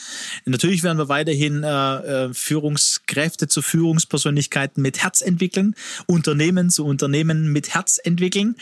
natürlich 0.43 0.84
werden 0.84 0.97
wir 0.97 1.08
weiterhin 1.08 1.63
äh, 1.63 1.67
äh, 1.69 2.34
Führungskräfte 2.34 3.47
zu 3.47 3.62
Führungspersönlichkeiten 3.62 4.84
mit 4.84 5.01
Herz 5.01 5.21
entwickeln, 5.21 5.73
Unternehmen 6.06 6.69
zu 6.69 6.86
Unternehmen 6.86 7.49
mit 7.49 7.73
Herz 7.73 7.97
entwickeln, 8.04 8.58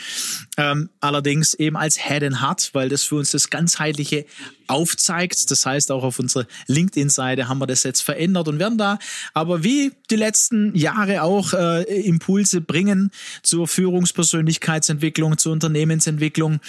ähm, 0.57 0.91
allerdings 0.99 1.55
eben 1.55 1.75
als 1.75 1.97
Head 1.97 2.21
and 2.21 2.39
Heart, 2.39 2.69
weil 2.73 2.89
das 2.89 3.01
für 3.01 3.15
uns 3.15 3.31
das 3.31 3.49
ganzheitliche 3.49 4.27
aufzeigt. 4.69 5.49
Das 5.49 5.65
heißt, 5.65 5.91
auch 5.91 6.03
auf 6.03 6.19
unserer 6.19 6.45
LinkedIn-Seite 6.67 7.47
haben 7.47 7.57
wir 7.57 7.67
das 7.67 7.83
jetzt 7.83 8.01
verändert 8.01 8.47
und 8.47 8.59
werden 8.59 8.77
da 8.77 8.99
aber 9.33 9.63
wie 9.63 9.91
die 10.11 10.18
letzten 10.19 10.75
Jahre 10.75 11.23
auch 11.23 11.53
äh, 11.53 11.83
Impulse 11.83 12.61
bringen 12.61 13.11
zur 13.41 13.67
Führungspersönlichkeitsentwicklung, 13.67 15.37
zur 15.37 15.53
Unternehmensentwicklung 15.53 16.59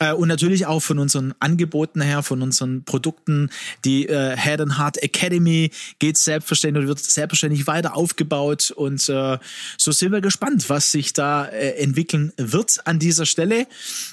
äh, 0.00 0.12
und 0.12 0.28
natürlich 0.28 0.66
auch 0.66 0.80
von 0.80 0.98
unseren 0.98 1.34
Angeboten 1.38 2.00
her, 2.00 2.22
von 2.22 2.42
unseren 2.42 2.84
Produkten. 2.84 3.50
Die 3.84 4.08
äh, 4.08 4.36
Head 4.36 4.60
and 4.60 4.78
Heart 4.78 5.02
Academy 5.02 5.70
geht 5.98 6.16
selbstverständlich 6.16 6.88
wird 6.88 6.98
selbstverständlich 6.98 7.66
weiter 7.66 7.96
aufgebaut 7.96 8.70
und 8.70 9.08
äh, 9.08 9.38
so 9.76 9.92
sind 9.92 10.12
wir 10.12 10.20
gespannt, 10.20 10.68
was 10.68 10.90
sich 10.90 11.12
da 11.12 11.46
äh, 11.46 11.76
entwickeln 11.76 12.32
wird 12.36 12.86
an 12.86 12.98
dieser 12.98 13.26
Stelle. 13.26 13.66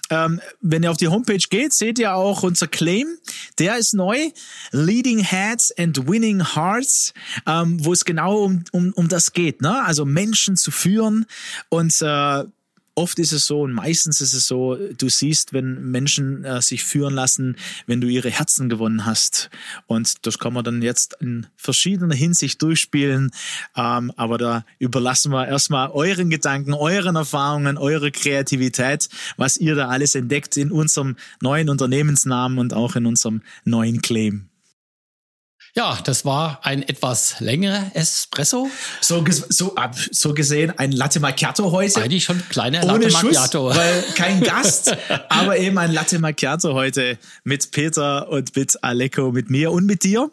Ähm, 0.10 0.42
wenn 0.62 0.84
ihr 0.84 0.92
auf 0.92 0.98
die 0.98 1.08
Homepage 1.08 1.38
geht, 1.50 1.74
seht 1.74 2.00
ihr 2.00 2.16
auch 2.16 2.44
unser 2.44 2.68
Claim. 2.68 3.08
Der 3.60 3.78
ist 3.78 3.94
neu. 3.94 4.32
Leading 4.72 5.20
Heads 5.20 5.72
and 5.78 6.08
Winning 6.08 6.56
Hearts, 6.56 7.14
ähm, 7.48 7.84
wo 7.84 7.94
es 7.94 8.06
genau 8.06 8.44
um, 8.44 8.64
um, 8.72 8.92
um 8.94 9.08
das 9.08 9.34
geht. 9.34 9.62
Ne? 9.62 9.84
Also 9.84 10.06
Menschen 10.06 10.56
zu 10.58 10.72
führen 10.72 11.26
und 11.70 12.02
äh, 12.02 12.44
oft 12.96 13.20
ist 13.20 13.32
es 13.32 13.46
so 13.46 13.62
und 13.62 13.74
meistens 13.74 14.22
ist 14.22 14.34
es 14.34 14.48
so, 14.48 14.76
du 14.76 15.10
siehst, 15.10 15.54
wenn 15.54 15.92
Menschen 15.92 16.44
äh, 16.44 16.62
sich 16.62 16.84
führen 16.84 17.14
lassen, 17.14 17.56
wenn 17.88 18.02
du 18.02 18.08
ihre 18.08 18.30
Herzen 18.30 18.70
gewonnen 18.70 19.06
hast. 19.06 19.50
Und 19.88 20.26
das 20.26 20.40
kann 20.40 20.54
man 20.54 20.64
dann 20.64 20.82
jetzt 20.82 21.16
in 21.20 21.48
verschiedener 21.56 22.16
Hinsicht 22.16 22.62
durchspielen. 22.62 23.32
Ähm, 23.76 24.12
aber 24.18 24.38
da 24.38 24.66
überlassen 24.80 25.32
wir 25.32 25.48
erstmal 25.48 25.90
euren 25.92 26.30
Gedanken, 26.30 26.74
euren 26.74 27.16
Erfahrungen, 27.16 27.78
eure 27.78 28.12
Kreativität, 28.12 29.10
was 29.38 29.58
ihr 29.58 29.76
da 29.76 29.88
alles 29.88 30.16
entdeckt 30.16 30.58
in 30.58 30.72
unserem 30.72 31.16
neuen 31.42 31.70
Unternehmensnamen 31.70 32.60
und 32.60 32.74
auch 32.74 32.96
in 32.96 33.06
unserem 33.06 33.42
neuen 33.64 34.02
Claim. 34.02 34.51
Ja, 35.74 35.98
das 36.04 36.26
war 36.26 36.60
ein 36.64 36.84
etwas 36.84 37.40
längerer 37.40 37.92
Espresso. 37.94 38.70
So, 39.00 39.24
so, 39.48 39.74
so 40.12 40.34
gesehen 40.34 40.74
ein 40.78 40.92
Latte 40.92 41.22
Macchiato 41.22 41.72
heute. 41.72 42.02
Eigentlich 42.02 42.26
schon 42.26 42.44
kleiner 42.50 42.84
Latte 42.84 43.10
Macchiato. 43.10 43.70
Schuss, 43.70 43.78
weil 43.78 44.04
kein 44.16 44.42
Gast, 44.42 44.98
aber 45.30 45.58
eben 45.58 45.78
ein 45.78 45.94
Latte 45.94 46.20
Macchiato 46.20 46.74
heute 46.74 47.18
mit 47.46 47.72
Peter 47.72 48.28
und 48.28 48.54
mit 48.58 48.84
Aleko, 48.84 49.32
mit 49.32 49.50
mir 49.50 49.72
und 49.72 49.86
mit 49.86 50.04
dir. 50.04 50.30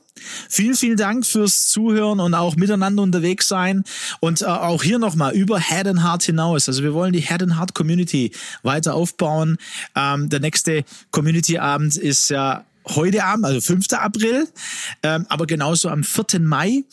Vielen, 0.49 0.75
vielen 0.75 0.97
Dank 0.97 1.25
fürs 1.25 1.69
Zuhören 1.69 2.19
und 2.19 2.35
auch 2.35 2.57
miteinander 2.57 3.05
unterwegs 3.05 3.47
sein. 3.47 3.85
Und 4.19 4.43
äh, 4.43 4.47
auch 4.47 4.83
hier 4.83 4.99
nochmal 4.99 5.35
über 5.35 5.61
Head 5.61 5.87
and 5.87 6.03
Heart 6.03 6.25
hinaus. 6.25 6.69
Also 6.69 6.83
wir 6.83 6.95
wollen 6.95 7.13
die 7.13 7.21
Head 7.21 7.45
and 7.45 7.57
Heart 7.57 7.75
Community 7.75 8.33
weiter 8.65 8.95
aufbauen. 8.95 9.59
Ähm, 9.95 10.29
der 10.29 10.41
nächste 10.41 10.85
Community 11.13 11.59
Abend 11.59 11.97
ist 11.97 12.29
ja 12.31 12.65
heute 12.95 13.25
Abend, 13.25 13.45
also 13.45 13.61
5. 13.61 13.93
April, 13.93 14.49
ähm, 15.03 15.27
aber 15.29 15.47
genauso 15.47 15.89
am 15.89 16.05
4. 16.05 16.41
Mai 16.41 16.85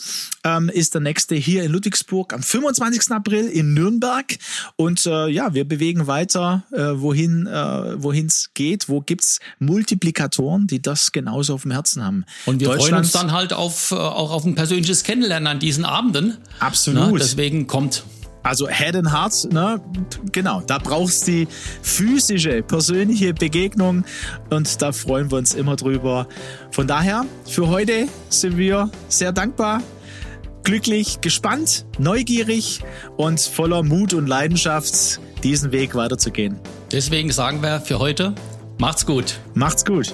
ähm, 0.43 0.69
ist 0.69 0.93
der 0.93 1.01
nächste 1.01 1.35
hier 1.35 1.63
in 1.63 1.71
Ludwigsburg, 1.71 2.33
am 2.33 2.43
25. 2.43 3.11
April 3.11 3.47
in 3.47 3.73
Nürnberg. 3.73 4.37
Und 4.75 5.05
äh, 5.05 5.27
ja, 5.27 5.53
wir 5.53 5.65
bewegen 5.65 6.07
weiter, 6.07 6.63
äh, 6.71 6.77
wohin 6.95 7.47
äh, 7.47 8.03
wohin 8.03 8.27
es 8.27 8.49
geht. 8.53 8.89
Wo 8.89 9.01
gibt's 9.01 9.39
Multiplikatoren, 9.59 10.67
die 10.67 10.81
das 10.81 11.11
genauso 11.11 11.55
auf 11.55 11.63
dem 11.63 11.71
Herzen 11.71 12.03
haben? 12.03 12.25
Und 12.45 12.59
wir 12.59 12.71
freuen 12.71 12.95
uns 12.95 13.11
dann 13.11 13.31
halt 13.31 13.53
auf, 13.53 13.91
äh, 13.91 13.95
auch 13.95 14.31
auf 14.31 14.45
ein 14.45 14.55
persönliches 14.55 15.03
Kennenlernen 15.03 15.47
an 15.47 15.59
diesen 15.59 15.85
Abenden. 15.85 16.37
Absolut. 16.59 17.11
Na, 17.11 17.17
deswegen 17.17 17.67
kommt 17.67 18.03
also 18.45 18.67
Head 18.67 18.95
and 18.95 19.11
Heart, 19.11 19.51
ne? 19.51 19.81
genau, 20.31 20.61
da 20.61 20.77
brauchst 20.77 21.27
du 21.27 21.31
die 21.31 21.47
physische, 21.81 22.61
persönliche 22.61 23.33
Begegnung 23.33 24.05
und 24.51 24.81
da 24.81 24.91
freuen 24.91 25.31
wir 25.31 25.39
uns 25.39 25.55
immer 25.55 25.75
drüber. 25.75 26.27
Von 26.71 26.87
daher, 26.87 27.25
für 27.45 27.67
heute 27.67 28.07
sind 28.29 28.57
wir 28.57 28.91
sehr 29.09 29.31
dankbar, 29.31 29.81
glücklich, 30.63 31.21
gespannt, 31.21 31.85
neugierig 31.97 32.81
und 33.17 33.41
voller 33.41 33.81
Mut 33.81 34.13
und 34.13 34.27
Leidenschaft, 34.27 35.19
diesen 35.43 35.71
Weg 35.71 35.95
weiterzugehen. 35.95 36.59
Deswegen 36.91 37.31
sagen 37.31 37.63
wir 37.63 37.81
für 37.81 37.99
heute, 37.99 38.35
macht's 38.77 39.05
gut. 39.05 39.39
Macht's 39.55 39.83
gut. 39.83 40.13